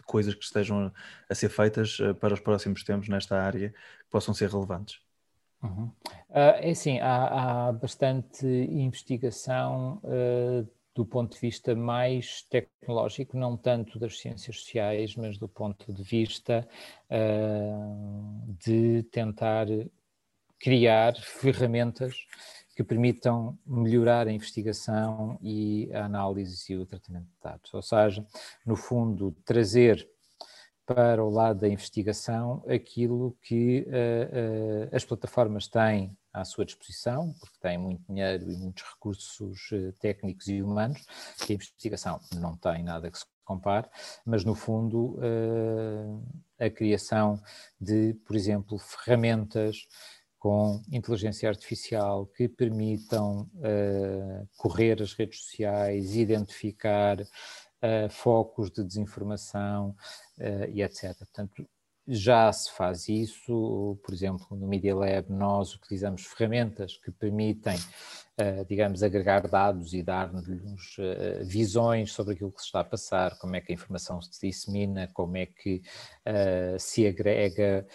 [0.05, 0.91] coisas que estejam
[1.29, 4.99] a, ser feitas para os próximos tempos nesta área que possam ser relevantes?
[5.61, 5.91] Uhum.
[6.29, 10.01] é assim, há, há bastante investigação
[10.95, 16.03] do ponto de vista mais tecnológico, não tanto das ciências sociais, mas do ponto de
[16.03, 16.67] vista
[17.09, 19.67] uh, de tentar
[20.59, 22.15] criar ferramentas
[22.75, 27.73] que permitam melhorar a investigação e a análise e o tratamento de dados.
[27.73, 28.25] Ou seja,
[28.65, 30.07] no fundo, trazer
[30.85, 37.34] para o lado da investigação aquilo que uh, uh, as plataformas têm à sua disposição,
[37.39, 41.05] porque têm muito dinheiro e muitos recursos uh, técnicos e humanos,
[41.39, 43.89] que a investigação não tem nada que se compare,
[44.25, 45.19] mas no fundo
[46.57, 47.41] a criação
[47.79, 49.86] de, por exemplo, ferramentas
[50.39, 53.49] com inteligência artificial que permitam
[54.57, 57.17] correr as redes sociais, identificar
[58.09, 59.93] focos de desinformação
[60.73, 61.17] e etc.
[61.17, 61.67] Portanto,
[62.08, 67.78] já se faz isso, por exemplo, no Media Lab nós utilizamos ferramentas que permitem
[68.67, 73.55] digamos, agregar dados e dar-nos uh, visões sobre aquilo que se está a passar, como
[73.55, 75.84] é que a informação se dissemina, como é que
[76.27, 77.86] uh, se agrega,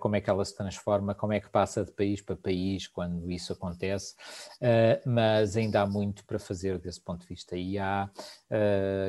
[0.00, 3.30] como é que ela se transforma, como é que passa de país para país quando
[3.30, 4.16] isso acontece,
[5.06, 7.56] mas ainda há muito para fazer desse ponto de vista.
[7.56, 8.10] E há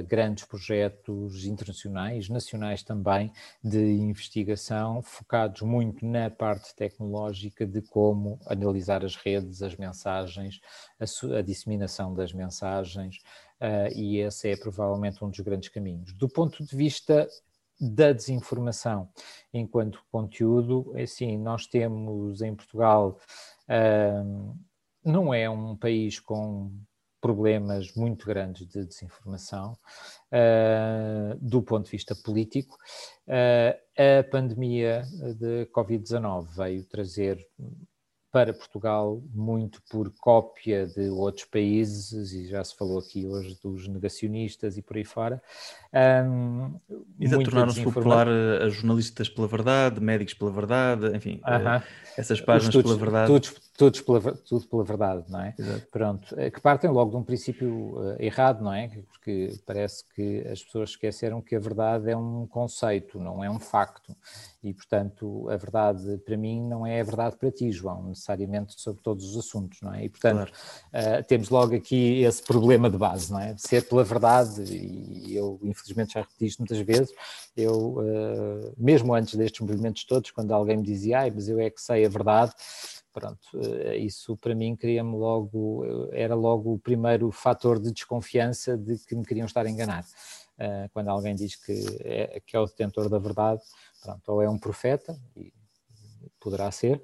[0.07, 9.03] grandes projetos internacionais, nacionais também, de investigação focados muito na parte tecnológica de como analisar
[9.03, 10.60] as redes, as mensagens,
[10.99, 13.17] a, a disseminação das mensagens,
[13.61, 16.13] uh, e esse é provavelmente um dos grandes caminhos.
[16.13, 17.27] Do ponto de vista
[17.79, 19.09] da desinformação
[19.51, 23.19] enquanto conteúdo, é assim, nós temos em Portugal,
[23.67, 24.55] uh,
[25.03, 26.71] não é um país com
[27.21, 29.77] problemas muito grandes de desinformação
[30.31, 32.75] uh, do ponto de vista político.
[33.27, 33.77] Uh,
[34.19, 35.03] a pandemia
[35.35, 37.47] de Covid-19 veio trazer
[38.31, 43.87] para Portugal muito por cópia de outros países, e já se falou aqui hoje dos
[43.87, 45.41] negacionistas e por aí fora.
[45.93, 46.79] Um,
[47.19, 51.83] e tornaram-se popular a jornalistas pela verdade, médicos pela verdade, enfim, uh -huh.
[52.17, 53.31] essas páginas pela verdade.
[53.81, 55.55] Todos pela, tudo pela verdade, não é?
[55.57, 55.87] Exato.
[55.89, 58.89] Pronto, eh, que partem logo de um princípio uh, errado, não é?
[59.09, 63.59] Porque parece que as pessoas esqueceram que a verdade é um conceito, não é um
[63.59, 64.15] facto.
[64.63, 69.01] E, portanto, a verdade para mim não é a verdade para ti, João, necessariamente sobre
[69.01, 70.05] todos os assuntos, não é?
[70.05, 70.51] E, portanto,
[70.91, 71.19] claro.
[71.19, 73.55] uh, temos logo aqui esse problema de base, não é?
[73.57, 77.11] Ser pela verdade, e eu infelizmente já repeti isto muitas vezes,
[77.57, 81.71] eu, uh, mesmo antes destes movimentos todos, quando alguém me dizia, ai, mas eu é
[81.71, 82.53] que sei a verdade,
[83.13, 88.97] pronto, uh, isso para mim cria-me logo, era logo o primeiro fator de desconfiança de
[88.99, 90.05] que me queriam estar a enganar.
[90.93, 93.61] quando alguém diz que é, que é o detentor da verdade,
[94.01, 95.53] Pronto, ou é um profeta, e
[96.39, 97.03] poderá ser,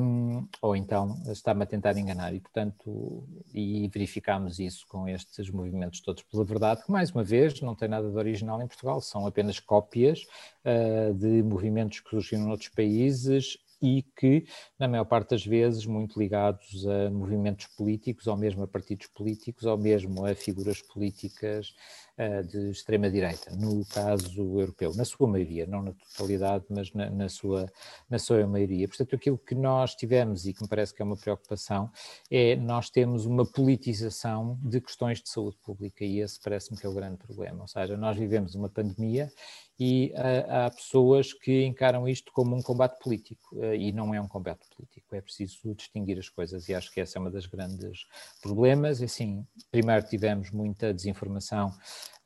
[0.00, 2.34] um, ou então está-me a tentar enganar.
[2.34, 7.60] E, portanto, e verificámos isso com estes movimentos todos pela verdade, que, mais uma vez,
[7.60, 10.22] não tem nada de original em Portugal, são apenas cópias
[10.64, 14.44] uh, de movimentos que surgiram noutros países e que,
[14.78, 19.64] na maior parte das vezes, muito ligados a movimentos políticos, ou mesmo a partidos políticos,
[19.64, 21.74] ou mesmo a figuras políticas
[22.18, 27.28] uh, de extrema-direita, no caso europeu, na sua maioria, não na totalidade, mas na, na,
[27.28, 27.70] sua,
[28.10, 28.88] na sua maioria.
[28.88, 31.90] Portanto, aquilo que nós tivemos e que me parece que é uma preocupação
[32.30, 36.88] é nós temos uma politização de questões de saúde pública e esse parece-me que é
[36.88, 37.62] o grande problema.
[37.62, 39.30] Ou seja, nós vivemos uma pandemia
[39.78, 44.20] e uh, há pessoas que encaram isto como um combate político uh, e não é
[44.20, 47.46] um combate político, é preciso distinguir as coisas e acho que esse é um dos
[47.46, 48.06] grandes
[48.42, 49.00] problemas.
[49.00, 51.72] Assim, primeiro tivemos muita desinformação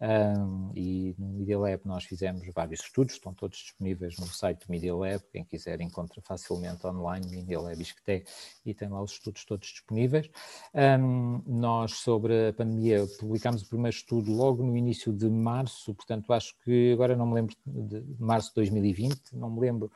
[0.02, 4.70] um, e no Media Lab nós fizemos vários estudos, estão todos disponíveis no site do
[4.72, 8.24] Media Lab, quem quiser encontra facilmente online, Media Lab Isqueté,
[8.66, 10.28] e tem lá os estudos todos disponíveis.
[10.74, 16.32] Um, nós, sobre a pandemia, publicámos o primeiro estudo logo no início de março, portanto
[16.32, 19.88] acho que, agora não me lembro, de março de 2020, não me lembro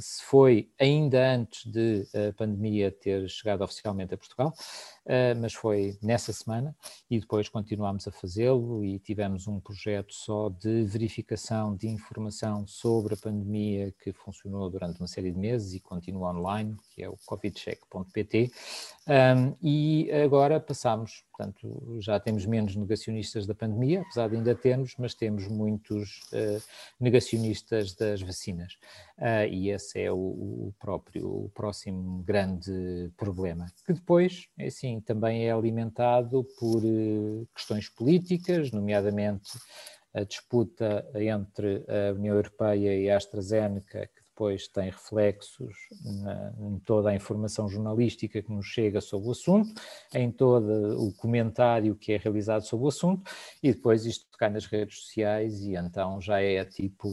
[0.00, 4.52] se foi ainda antes de a pandemia ter chegado oficialmente a Portugal,
[5.06, 6.74] eh, mas foi nessa semana
[7.10, 13.14] e depois continuámos a fazê-lo e tivemos um projeto só de verificação de informação sobre
[13.14, 17.16] a pandemia que funcionou durante uma série de meses e continua online, que é o
[17.26, 18.50] covidcheck.pt,
[19.62, 25.14] e agora passamos portanto, já temos menos negacionistas da pandemia, apesar de ainda termos, mas
[25.14, 26.62] temos muitos uh,
[27.00, 28.74] negacionistas das vacinas.
[29.18, 35.00] Uh, e esse é o, o, próprio, o próximo grande problema, que depois, é assim,
[35.00, 39.58] também é alimentado por uh, questões políticas, nomeadamente
[40.12, 44.10] a disputa entre a União Europeia e a AstraZeneca,
[44.40, 49.68] depois tem reflexos na, em toda a informação jornalística que nos chega sobre o assunto,
[50.14, 53.30] em todo o comentário que é realizado sobre o assunto,
[53.62, 57.12] e depois isto cai nas redes sociais e então já é tipo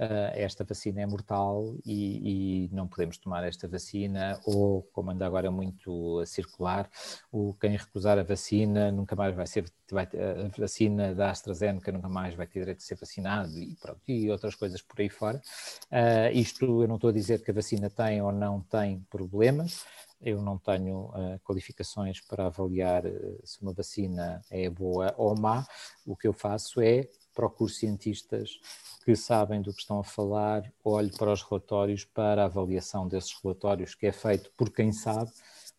[0.00, 5.26] uh, esta vacina é mortal e, e, não podemos tomar esta vacina, ou, como anda
[5.26, 6.90] agora muito a circular,
[7.30, 12.08] o quem recusar a vacina nunca mais vai ser, vai, a vacina da AstraZeneca nunca
[12.08, 15.40] mais vai ter direito de ser vacinado e, pronto, e outras coisas por aí fora.
[15.90, 19.84] Uh, isto eu não estou a dizer que a vacina tem ou não tem problemas,
[20.20, 25.66] eu não tenho uh, qualificações para avaliar uh, se uma vacina é boa ou má.
[26.04, 27.08] O que eu faço é
[27.40, 28.60] procuro cientistas
[29.02, 33.34] que sabem do que estão a falar, olho para os relatórios, para a avaliação desses
[33.42, 35.30] relatórios, que é feito por quem sabe,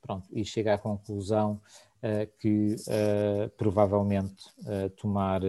[0.02, 1.62] pronto, e chega à conclusão
[2.02, 5.42] uh, que uh, provavelmente uh, tomar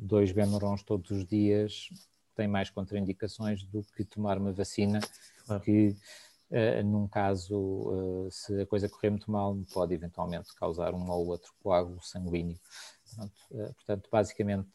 [0.00, 1.90] dois Benurons todos os dias
[2.34, 5.00] tem mais contraindicações do que tomar uma vacina
[5.44, 5.62] claro.
[5.62, 5.94] que,
[6.84, 12.00] num caso, se a coisa correr muito mal, pode eventualmente causar um ou outro coágulo
[12.00, 12.56] sanguíneo.
[13.08, 14.70] Portanto, portanto basicamente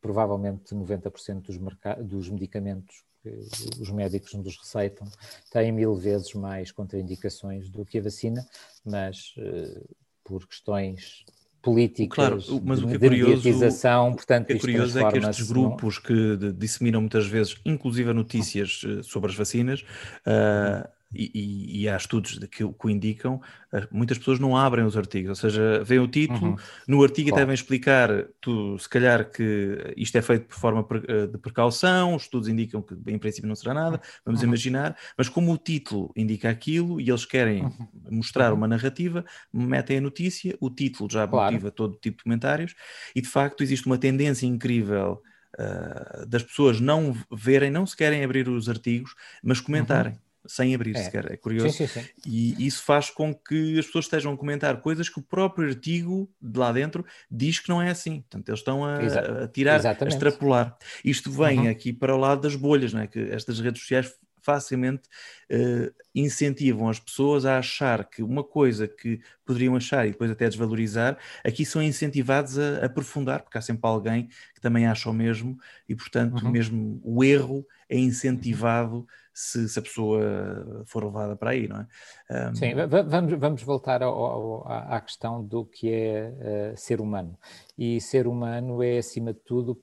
[0.00, 1.58] provavelmente 90% dos,
[2.06, 5.06] dos medicamentos que os médicos nos receitam
[5.50, 8.46] têm mil vezes mais contraindicações do que a vacina,
[8.84, 11.24] mas uh, por questões
[11.60, 15.10] políticas, claro, mas de, o que é curioso, mediatização, portanto, o que é curioso é
[15.10, 21.82] que estes grupos que disseminam muitas vezes, inclusive notícias eh, sobre as vacinas, uh, e,
[21.82, 23.40] e, há estudos que, que, o indicam,
[23.72, 26.56] eh, muitas pessoas não abrem os artigos, ou seja, veem o título, uhum.
[26.86, 27.42] no artigo claro.
[27.42, 32.24] devem explicar, tu, se calhar, que isto é feito por forma eh, de precaução, os
[32.24, 34.48] estudos indicam que em princípio não será nada, vamos uhum.
[34.48, 37.88] imaginar, mas como o título indica aquilo e eles querem uhum.
[38.10, 38.58] mostrar uhum.
[38.58, 41.52] uma narrativa, metem a notícia, o título já claro.
[41.52, 42.74] motiva todo tipo de comentários,
[43.16, 45.22] e de facto existe uma tendência incrível.
[45.58, 50.12] Uh, das pessoas não verem, não se querem abrir os artigos, mas comentarem.
[50.12, 51.02] Uhum sem abrir é.
[51.02, 51.30] sequer.
[51.30, 51.76] É curioso.
[51.76, 52.08] Sim, sim, sim.
[52.26, 56.28] E isso faz com que as pessoas estejam a comentar coisas que o próprio artigo
[56.40, 58.22] de lá dentro diz que não é assim.
[58.22, 58.96] Portanto, eles estão a,
[59.44, 60.14] a tirar, Exatamente.
[60.14, 60.78] a extrapolar.
[61.04, 61.70] Isto vem uhum.
[61.70, 63.06] aqui para o lado das bolhas, não é?
[63.06, 64.12] Que estas redes sociais
[64.48, 65.02] facilmente
[65.50, 70.48] uh, incentivam as pessoas a achar que uma coisa que poderiam achar e depois até
[70.48, 75.58] desvalorizar, aqui são incentivados a, aprofundar, porque há sempre alguém que também acha o mesmo
[75.86, 76.50] e, portanto, uhum.
[76.50, 79.06] mesmo o erro é incentivado
[79.38, 82.48] se, se, a pessoa for levada para aí, não é?
[82.50, 82.54] Um...
[82.56, 82.74] Sim,
[83.08, 87.38] vamos, vamos voltar ao, ao, à questão do que é uh, ser humano.
[87.76, 89.76] E ser humano é, acima de tudo,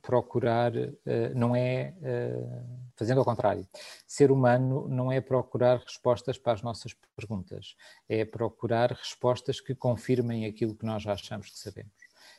[0.00, 0.90] procurar, uh,
[1.34, 3.68] não é uh, fazendo ao contrário.
[4.06, 7.76] Ser humano não é procurar respostas para as nossas perguntas,
[8.08, 11.92] é procurar respostas que confirmem aquilo que nós já achamos que sabemos.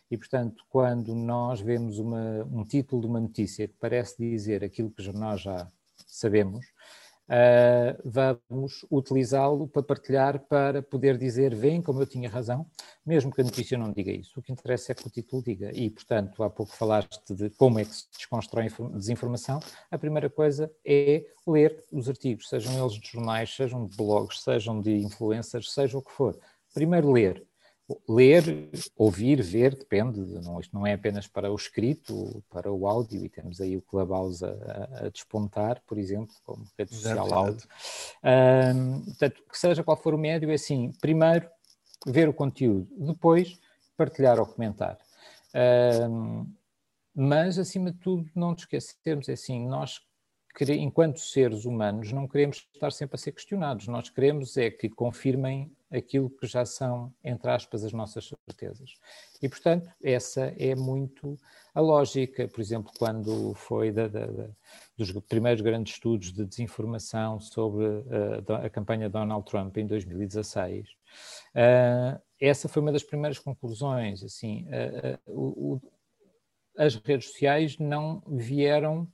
[0.09, 4.89] E, portanto, quando nós vemos uma, um título de uma notícia que parece dizer aquilo
[4.89, 5.67] que nós já
[6.17, 6.65] sabemos,
[7.29, 12.65] uh, vamos utilizá-lo para partilhar, para poder dizer, vem como eu tinha razão,
[13.05, 14.39] mesmo que a notícia não diga isso.
[14.39, 15.71] O que interessa é que o título diga.
[15.73, 19.59] E, portanto, há pouco falaste de como é que se desconstrói desinformação.
[19.91, 24.81] A primeira coisa é ler os artigos, sejam eles de jornais, sejam de blogs, sejam
[24.81, 26.37] de influencers, seja o que for.
[26.73, 27.45] Primeiro, ler
[28.09, 33.23] ler, ouvir, ver, depende, não, isto não é apenas para o escrito, para o áudio,
[33.23, 37.67] e temos aí o Clubhouse a, a despontar, por exemplo, como rede social áudio.
[38.23, 41.47] Um, portanto, que seja qual for o médio, é assim, primeiro
[42.07, 43.59] ver o conteúdo, depois
[43.95, 44.97] partilhar ou comentar.
[46.09, 46.51] Um,
[47.13, 50.01] mas, acima de tudo, não nos esquecermos, é assim, nós
[50.69, 53.87] enquanto seres humanos, não queremos estar sempre a ser questionados.
[53.87, 58.93] Nós queremos é que confirmem aquilo que já são, entre aspas, as nossas certezas.
[59.41, 61.37] E, portanto, essa é muito
[61.73, 62.47] a lógica.
[62.47, 64.49] Por exemplo, quando foi da, da, da,
[64.97, 69.85] dos primeiros grandes estudos de desinformação sobre a, uh, a campanha de Donald Trump em
[69.85, 74.23] 2016, uh, essa foi uma das primeiras conclusões.
[74.23, 75.81] Assim, uh, o,
[76.77, 79.07] as redes sociais não vieram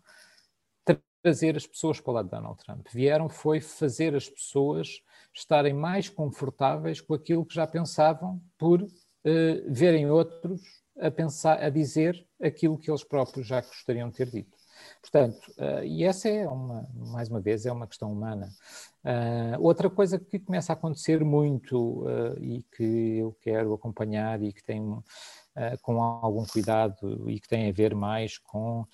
[1.21, 2.87] trazer as pessoas para o lado de Donald Trump.
[2.91, 5.01] Vieram foi fazer as pessoas
[5.33, 8.89] estarem mais confortáveis com aquilo que já pensavam por uh,
[9.67, 10.61] verem outros
[10.99, 14.61] a pensar, a dizer aquilo que eles próprios já gostariam de ter dito.
[15.01, 18.49] Portanto, uh, e essa é uma, mais uma vez, é uma questão humana.
[19.03, 24.53] Uh, outra coisa que começa a acontecer muito uh, e que eu quero acompanhar e
[24.53, 24.81] que tem
[25.81, 28.87] com algum cuidado e que tem a ver mais com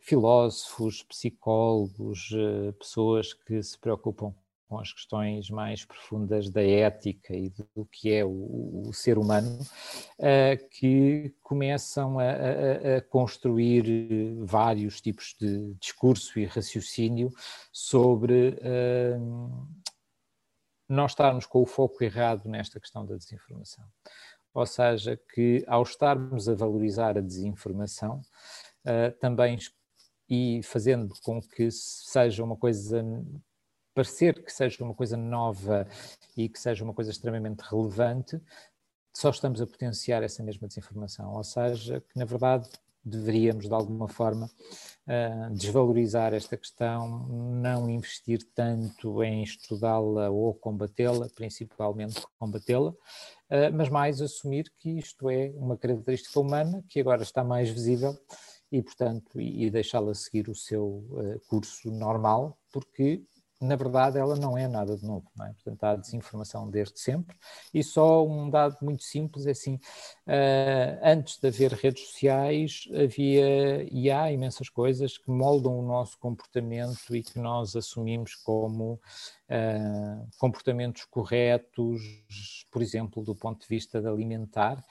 [0.00, 2.30] filósofos, psicólogos,
[2.76, 4.34] pessoas que se preocupam
[4.74, 9.60] com as questões mais profundas da ética e do que é o, o ser humano,
[10.18, 17.30] uh, que começam a, a, a, construir vários tipos de discurso e raciocínio
[17.72, 19.68] sobre uh,
[20.88, 23.84] nós estarmos com o foco errado nesta questão da desinformação.
[24.52, 28.20] Ou seja, que ao estarmos a valorizar a desinformação,
[28.84, 29.56] uh, também
[30.28, 33.04] e fazendo com que seja uma coisa
[33.94, 35.86] parecer que seja uma coisa nova
[36.36, 38.40] e que seja uma coisa extremamente relevante,
[39.16, 41.34] só estamos a potenciar essa mesma desinformação.
[41.34, 42.68] Ou seja, que na verdade
[43.04, 51.28] deveríamos de alguma forma uh, desvalorizar esta questão, não investir tanto em estudá-la ou combatê-la,
[51.28, 52.96] principalmente combatê-la, uh,
[53.74, 58.16] mas mais assumir que isto é uma característica humana que agora está mais visível
[58.72, 63.22] e, portanto, e, deixá-la seguir o seu uh, curso normal, porque
[63.60, 65.26] na verdade, ela não é nada de novo.
[65.40, 65.52] É?
[65.52, 67.36] Portanto, há desinformação desde sempre.
[67.72, 73.86] E só um dado muito simples é assim: uh, antes de haver redes sociais, havia
[73.90, 80.28] e há imensas coisas que moldam o nosso comportamento e que nós assumimos como uh,
[80.38, 84.84] comportamentos corretos, por exemplo, do ponto de vista de alimentar.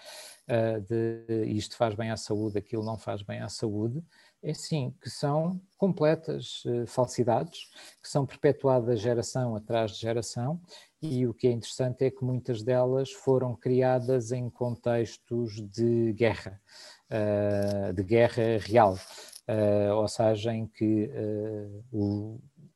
[0.48, 4.04] Uh, de isto faz bem à saúde, aquilo não faz bem à saúde,
[4.44, 7.70] é sim, que são completas uh, falsidades,
[8.02, 10.60] que são perpetuadas geração atrás de geração,
[11.02, 16.62] e o que é interessante é que muitas delas foram criadas em contextos de guerra,
[17.10, 21.10] uh, de guerra real, uh, ou seja, em que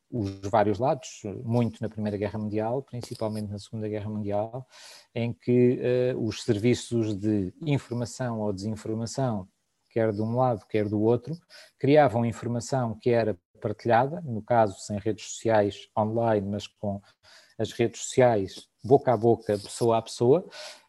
[0.09, 4.65] os vários lados, muito na Primeira Guerra Mundial, principalmente na Segunda Guerra Mundial,
[5.13, 5.81] em que
[6.17, 9.49] os serviços de informação ou desinformação
[9.97, 11.35] quer de um lado, quer do outro,
[11.79, 17.01] criavam informação que era partilhada, no caso sem redes sociais online, mas com
[17.57, 20.41] as redes sociais boca a boca, pessoa a pessoa,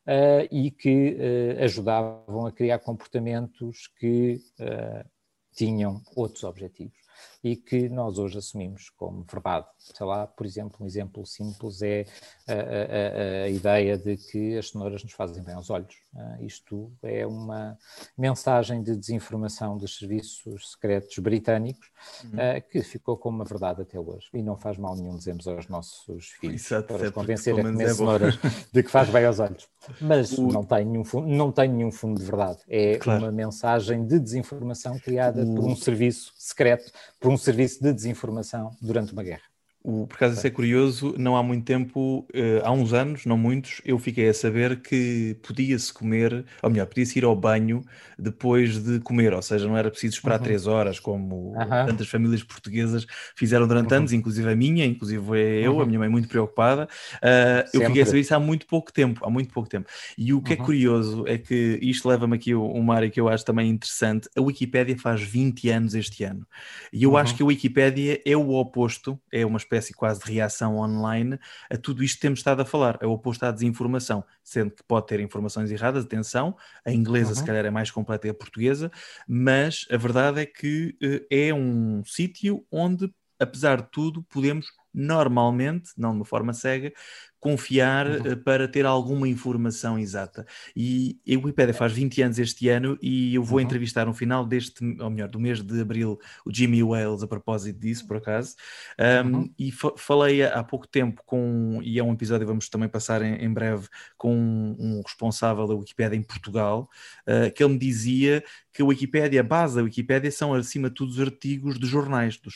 [0.07, 5.09] uh, e que uh, ajudavam a criar comportamentos que uh,
[5.55, 6.99] tinham outros objetivos
[7.43, 9.66] e que nós hoje assumimos como verdade.
[9.78, 12.05] Sei lá, por exemplo, um exemplo simples é
[12.47, 15.97] a, a, a ideia de que as cenouras nos fazem bem aos olhos.
[16.14, 17.78] Uh, isto é uma
[18.16, 21.89] mensagem de desinformação dos serviços secretos britânicos
[22.24, 22.30] uhum.
[22.30, 25.68] uh, que ficou como uma verdade até hoje e não faz mal nenhum dizemos aos
[25.68, 28.39] nossos filhos Exato, para os convencer a comer é cenouras
[28.72, 29.68] de que faz bem aos olhos.
[30.01, 30.49] Mas o...
[30.49, 32.59] não, tem nenhum fundo, não tem nenhum fundo de verdade.
[32.68, 33.22] É claro.
[33.22, 35.55] uma mensagem de desinformação criada o...
[35.55, 39.43] por um serviço secreto, por um serviço de desinformação durante uma guerra.
[39.83, 43.39] O, por acaso isso é curioso, não há muito tempo, uh, há uns anos, não
[43.39, 47.83] muitos, eu fiquei a saber que podia-se comer, ou melhor, podia-se ir ao banho
[48.18, 50.45] depois de comer, ou seja, não era preciso esperar uhum.
[50.45, 51.87] três horas, como uhum.
[51.87, 53.07] tantas famílias portuguesas
[53.37, 53.99] fizeram durante uhum.
[53.99, 56.89] anos, inclusive a minha, inclusive eu, a minha mãe muito preocupada.
[57.16, 59.89] Uh, eu fiquei a saber isso há muito pouco tempo, há muito pouco tempo.
[60.18, 63.29] E o que é curioso é que isto leva-me aqui a uma área que eu
[63.29, 66.47] acho também interessante, a Wikipédia faz 20 anos este ano.
[66.93, 70.79] E eu acho que a Wikipédia é o oposto, é uma espécie quase de reação
[70.79, 71.39] online
[71.71, 72.99] a tudo isto que temos estado a falar.
[73.01, 77.37] É o oposto à desinformação, sendo que pode ter informações erradas, atenção, a inglesa uhum.
[77.37, 78.91] se calhar é mais completa que a portuguesa,
[79.29, 85.91] mas a verdade é que uh, é um sítio onde, apesar de tudo, podemos normalmente,
[85.97, 86.93] não de uma forma cega,
[87.41, 88.32] confiar uhum.
[88.32, 90.45] uh, para ter alguma informação exata.
[90.74, 93.64] E a Wikipedia faz 20 anos este ano e eu vou uhum.
[93.64, 97.78] entrevistar no final deste, ou melhor, do mês de abril, o Jimmy Wales a propósito
[97.78, 98.57] disso, por acaso.
[98.99, 99.55] Um, uhum.
[99.59, 103.22] E fa falei há pouco tempo com, e é um episódio que vamos também passar
[103.22, 106.89] em, em breve, com um, um, responsável da Wikipedia em Portugal,
[107.26, 110.95] uh, que ele me dizia que a Wikipédia, a base da Wikipédia são acima de
[110.95, 112.55] tudo os artigos de jornais, dos,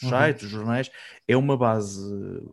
[0.00, 0.18] dos uhum.
[0.18, 0.90] sites, dos jornais,
[1.26, 2.02] é uma base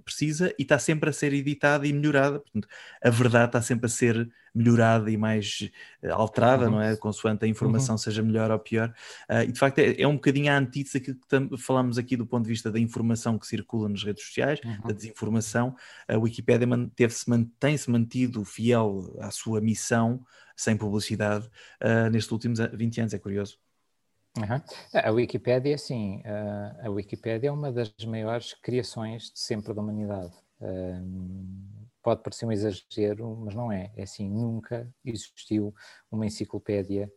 [0.06, 2.68] precisa e está sempre a ser editada e melhorada, portanto
[3.02, 5.70] a verdade está sempre a ser melhorada e mais
[6.02, 6.72] eh, alterada, uhum.
[6.72, 6.96] não é?
[6.96, 8.00] Consoante a informação uhum.
[8.00, 8.94] seja melhor ou pior.
[9.30, 12.26] Uh, e de facto é, é, um bocadinho a antítese daquilo que falamos aqui do
[12.26, 14.88] ponto de vista da informação que circula nas redes sociais, uhum.
[14.88, 15.76] da desinformação.
[16.08, 20.24] A Wikipédia manteve-se, mantém-se mantido fiel à sua missão,
[20.56, 21.50] sem publicidade,
[21.82, 23.58] uh, nestes últimos 20 anos, é curioso.
[24.38, 24.62] Uhum.
[24.94, 26.22] A Wikipédia, sim,
[26.84, 30.32] a Wikipédia é uma das maiores criações de sempre da humanidade
[32.02, 33.92] pode parecer um exagero, mas não é.
[33.96, 35.74] É assim, nunca existiu
[36.12, 37.12] uma enciclopédia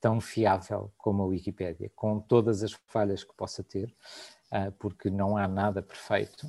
[0.00, 3.94] tão fiável como a Wikipédia, com todas as falhas que possa ter,
[4.52, 6.46] uh, porque não há nada perfeito.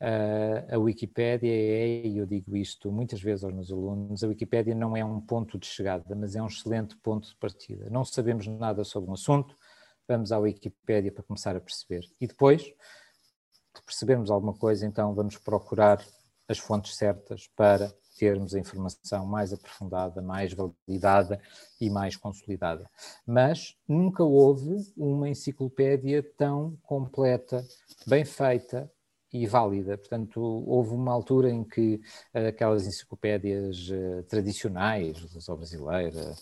[0.00, 4.74] Uh, a Wikipédia é, e eu digo isto muitas vezes aos meus alunos, a Wikipédia
[4.74, 7.88] não é um ponto de chegada, mas é um excelente ponto de partida.
[7.90, 9.54] Não sabemos nada sobre um assunto,
[10.08, 12.06] vamos à Wikipédia para começar a perceber.
[12.20, 12.72] E depois,
[13.74, 16.04] de percebermos alguma coisa, então vamos procurar
[16.48, 21.40] as fontes certas para termos a informação mais aprofundada, mais validada
[21.80, 22.90] e mais consolidada.
[23.26, 27.64] Mas nunca houve uma enciclopédia tão completa,
[28.06, 28.90] bem feita
[29.32, 29.96] e válida.
[29.96, 32.00] Portanto, houve uma altura em que
[32.34, 35.16] uh, aquelas enciclopédias uh, tradicionais,
[35.48, 36.34] a brasileira,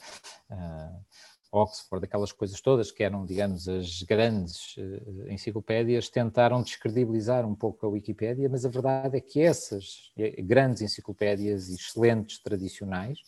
[0.51, 1.05] uh,
[1.51, 7.87] Oxford, aquelas coisas todas que eram, digamos, as grandes uh, enciclopédias, tentaram descredibilizar um pouco
[7.87, 13.19] a Wikipédia, mas a verdade é que essas eh, grandes enciclopédias excelentes, tradicionais,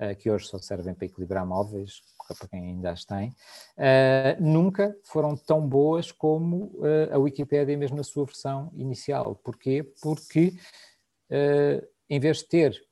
[0.00, 2.02] uh, que hoje só servem para equilibrar móveis,
[2.38, 3.32] para quem ainda as tem,
[4.40, 6.72] nunca foram tão boas como
[7.12, 9.36] a Wikipédia mesmo na sua versão inicial.
[9.44, 9.88] Porquê?
[10.02, 10.52] Porque
[12.10, 12.86] em vez de ter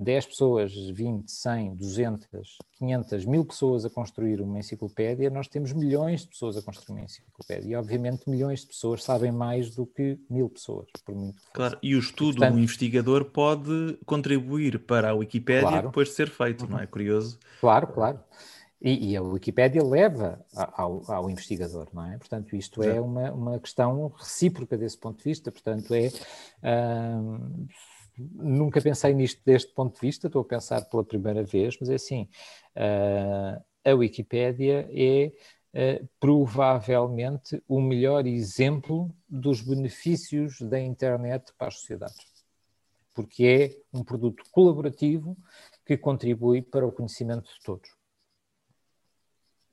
[0.00, 6.22] 10 pessoas, 20, 100, 200, 500, mil pessoas a construir uma enciclopédia, nós temos milhões
[6.22, 7.68] de pessoas a construir uma enciclopédia.
[7.68, 11.94] E, obviamente, milhões de pessoas sabem mais do que mil pessoas, por muito Claro, e
[11.94, 15.88] o estudo do investigador pode contribuir para a Wikipédia claro.
[15.88, 16.70] depois de ser feito, uhum.
[16.70, 16.86] não é?
[16.86, 17.38] Curioso.
[17.60, 18.20] Claro, claro.
[18.80, 22.16] E, e, a Wikipédia leva ao, ao, investigador, não é?
[22.16, 25.52] Portanto, isto é uma, uma questão recíproca desse ponto de vista.
[25.52, 26.08] Portanto, é
[28.32, 31.94] nunca pensei nisto deste ponto de vista, estou a pensar pela primeira vez, mas é
[31.94, 32.28] assim,
[32.76, 35.32] uh, a Wikipédia é
[35.74, 42.16] uh, provavelmente o melhor exemplo dos benefícios da internet para as sociedades,
[43.14, 43.44] porque
[43.92, 45.36] é um produto colaborativo
[45.84, 47.99] que contribui para o conhecimento de todos.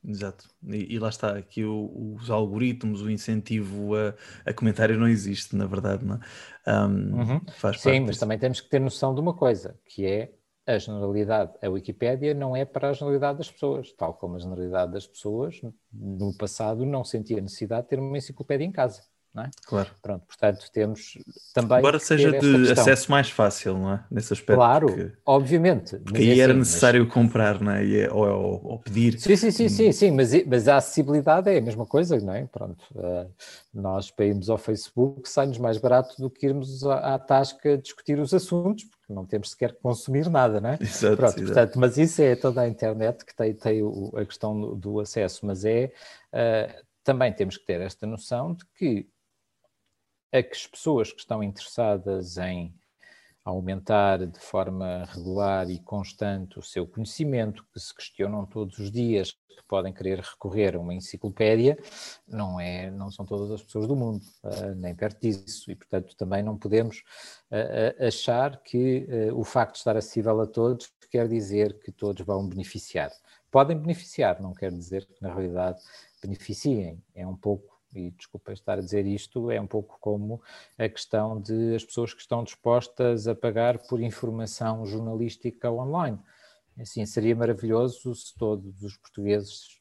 [0.07, 0.47] Exato.
[0.65, 4.13] E, e, lá está, aqui o, os algoritmos, o incentivo a,
[4.49, 6.71] a, comentário não existe, na verdade, não é?
[6.71, 7.41] Um, uhum.
[7.73, 8.19] Sim, mas disso.
[8.21, 10.33] também temos que ter noção de uma coisa, que é
[10.65, 11.53] a generalidade.
[11.61, 15.59] A Wikipédia não é para a generalidade das pessoas, tal como a generalidade das pessoas
[15.91, 19.01] no passado não sentia necessidade de ter uma enciclopédia em casa
[19.43, 19.49] é?
[19.65, 19.89] Claro.
[20.01, 21.17] Pronto, portanto, temos
[21.53, 21.79] também.
[21.79, 24.03] Embora seja de acesso mais fácil, não é?
[24.09, 24.57] Nesse aspecto.
[24.57, 25.97] Claro, porque, obviamente.
[25.97, 27.13] Porque aí é era assim, necessário mas...
[27.13, 27.99] comprar, não é?
[28.01, 29.19] é ou, ou, ou, pedir.
[29.19, 29.69] Sim, sim, sim, hum.
[29.69, 32.45] sim, sim, mas, mas a acessibilidade é a mesma coisa, não é?
[32.45, 33.29] Pronto, uh,
[33.73, 38.19] nós para irmos ao Facebook sai-nos mais barato do que irmos à, à tasca discutir
[38.19, 40.77] os assuntos, porque não temos sequer que consumir nada, não é?
[40.81, 41.45] Exato, Pronto, exato.
[41.45, 44.99] portanto, mas isso é toda a internet que tem, tem o, a questão do, do
[44.99, 45.91] acesso, mas é.
[46.33, 49.07] Uh, também temos que ter esta noção de que
[50.32, 52.73] a que as pessoas que estão interessadas em
[53.43, 59.32] aumentar de forma regular e constante o seu conhecimento, que se questionam todos os dias,
[59.32, 61.78] que podem querer recorrer a uma enciclopédia,
[62.28, 66.15] não, é, não são todas as pessoas do mundo, uh, nem perto disso, e portanto
[66.15, 67.03] também não podemos
[67.49, 72.47] uh, achar que o facto de estar acessível a todos quer dizer que todos vão
[72.47, 73.11] beneficiar.
[73.49, 75.80] Podem beneficiar, não quer dizer que na realidade
[76.21, 80.41] beneficiem, é um pouco e desculpa estar a dizer isto, é um pouco como
[80.77, 86.19] a questão de as pessoas que estão dispostas a pagar por informação jornalística online.
[86.79, 89.77] Assim, seria maravilhoso se todos os portugueses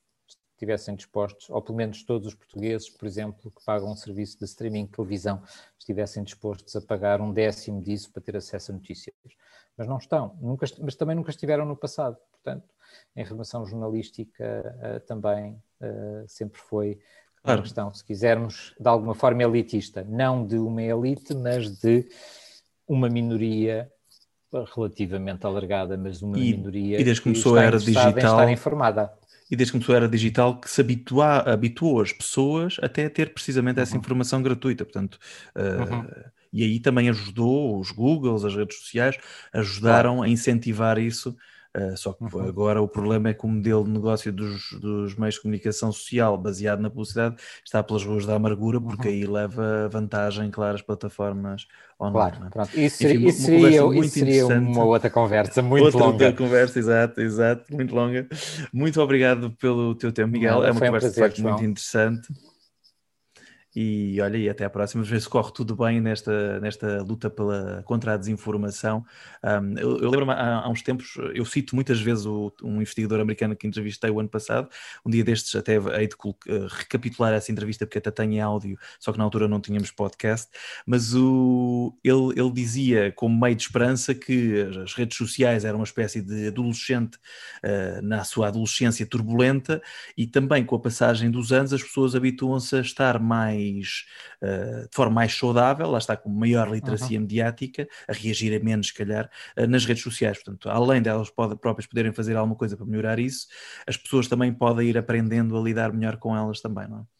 [0.56, 4.46] estivessem dispostos, ou pelo menos todos os portugueses, por exemplo, que pagam um serviço de
[4.46, 5.42] streaming de televisão,
[5.78, 9.14] estivessem dispostos a pagar um décimo disso para ter acesso a notícias.
[9.76, 12.16] Mas não estão, nunca, mas também nunca estiveram no passado.
[12.32, 12.74] Portanto,
[13.14, 16.98] a informação jornalística uh, também uh, sempre foi
[17.47, 17.62] claro.
[17.62, 22.07] questão, se quisermos, de alguma forma elitista, não de uma elite, mas de
[22.86, 23.90] uma minoria
[24.74, 29.12] relativamente alargada, mas uma e, minoria e desde que começou a era digital, estar informada.
[29.51, 33.11] E desde que começou a era digital que se habitua, habituou as pessoas até a
[33.11, 34.01] ter precisamente essa uhum.
[34.01, 35.18] informação gratuita, portanto,
[35.55, 36.07] uh, uhum.
[36.53, 39.16] e aí também ajudou os Googles, as redes sociais,
[39.53, 40.30] ajudaram claro.
[40.30, 41.36] a incentivar isso
[41.76, 42.48] Uh, só que uhum.
[42.48, 46.38] agora o problema é que o modelo de negócio dos, dos, meios de comunicação social
[46.38, 49.14] baseado na publicidade está pelas ruas da amargura, porque uhum.
[49.14, 51.66] aí leva vantagem, claro, as plataformas
[52.00, 52.36] online.
[52.38, 52.50] Claro, é?
[52.50, 52.80] pronto.
[52.80, 56.12] Isso, Enfim, isso seria, isso seria uma outra conversa muito outra, longa.
[56.12, 58.26] Outra conversa, exato, exato, muito longa.
[58.72, 60.61] Muito obrigado pelo teu tempo, Miguel.
[60.61, 62.28] Não, é uma conversa um prazer, de facto muito interessante.
[63.78, 67.82] E olha, e até à próxima, ver se corre tudo bem nesta, nesta luta pela,
[67.84, 69.04] contra a desinformação.
[69.44, 73.20] Um, eu, eu lembro-me há, há, uns tempos, eu cito muitas vezes o, um investigador
[73.20, 74.70] americano que entrevistei o ano passado.
[75.04, 79.12] Um dia destes, até hei de uh, recapitular essa entrevista, porque até em áudio, só
[79.12, 80.48] que na altura não tínhamos podcast.
[80.86, 85.84] Mas o, ele, ele dizia, como meio de esperança, que as redes sociais eram uma
[85.84, 87.18] espécie de adolescente
[87.62, 89.82] uh, na sua adolescência turbulenta,
[90.16, 93.66] e também com a passagem dos anos, as pessoas habituam-se a estar mais
[94.43, 97.22] uh, de forma mais saudável, lá está com maior literacia uhum.
[97.22, 100.38] mediática, a reagir a menos, se calhar, uh, nas redes sociais.
[100.43, 103.47] Portanto, além delas pode, próprias poderem fazer alguma coisa para melhorar isso,
[103.87, 107.16] as pessoas também podem ir aprendendo a lidar melhor com elas também, não é?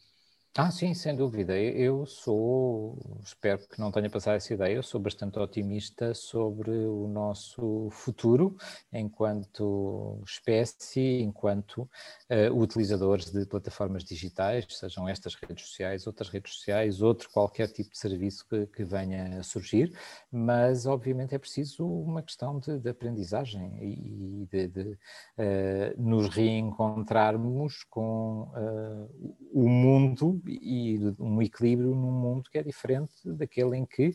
[0.58, 1.54] Ah, sim, sem dúvida.
[1.54, 7.06] Eu sou, espero que não tenha passado essa ideia, eu sou bastante otimista sobre o
[7.06, 8.56] nosso futuro
[8.90, 17.02] enquanto espécie, enquanto uh, utilizadores de plataformas digitais, sejam estas redes sociais, outras redes sociais,
[17.02, 19.92] outro qualquer tipo de serviço que, que venha a surgir,
[20.32, 24.98] mas obviamente é preciso uma questão de, de aprendizagem e de, de
[25.38, 33.14] uh, nos reencontrarmos com uh, o mundo e um equilíbrio num mundo que é diferente
[33.24, 34.14] daquele em que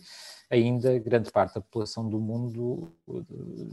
[0.49, 2.93] ainda grande parte da população do mundo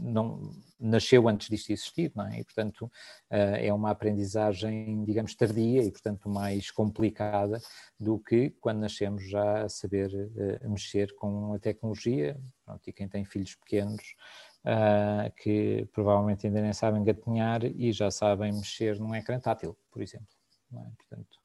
[0.01, 2.39] não nasceu antes disto existir, não é?
[2.39, 2.91] E, portanto,
[3.29, 7.59] eh, é uma aprendizagem, digamos, tardia e, portanto, mais complicada
[7.99, 12.39] do que quando nascemos já a saber eh, mexer com a tecnologia.
[12.65, 14.15] Pronto, e quem tem filhos pequenos
[14.59, 20.01] Uh, que provavelmente ainda nem sabem gatinhar e já sabem mexer num ecrã tátil, por
[20.01, 20.27] exemplo.
[20.73, 20.83] É?
[20.97, 21.38] Portanto,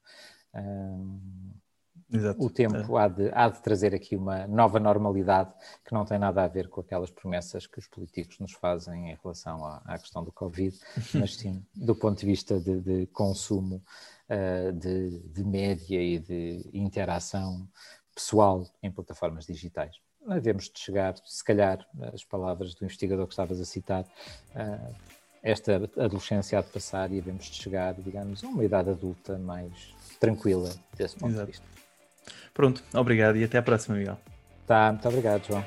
[2.11, 2.43] Exato.
[2.43, 3.03] O tempo é.
[3.03, 5.51] há, de, há de trazer aqui uma nova normalidade
[5.83, 9.17] que não tem nada a ver com aquelas promessas que os políticos nos fazem em
[9.21, 10.77] relação à, à questão do Covid,
[11.13, 13.81] mas sim do ponto de vista de, de consumo,
[14.29, 17.67] uh, de, de média e de interação
[18.13, 19.95] pessoal em plataformas digitais.
[20.27, 24.95] Devemos de chegar, se calhar, as palavras do investigador que estavas a citar, uh,
[25.43, 29.94] esta adolescência há de passar e devemos de chegar, digamos, a uma idade adulta mais
[30.19, 31.45] tranquila desse ponto Exato.
[31.45, 31.65] de vista.
[32.53, 34.17] Pronto, obrigado e até à próxima, Miguel.
[34.65, 35.65] Tá, muito obrigado, João.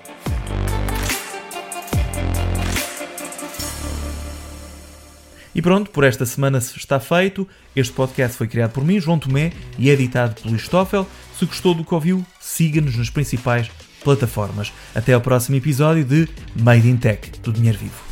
[5.54, 7.46] E pronto, por esta semana está feito.
[7.74, 11.06] Este podcast foi criado por mim, João Tomé, e editado pelo Istófel.
[11.36, 13.68] Se gostou do que ouviu, siga-nos nas principais
[14.04, 14.72] plataformas.
[14.94, 18.07] Até ao próximo episódio de Made in Tech, do Dinheiro Vivo.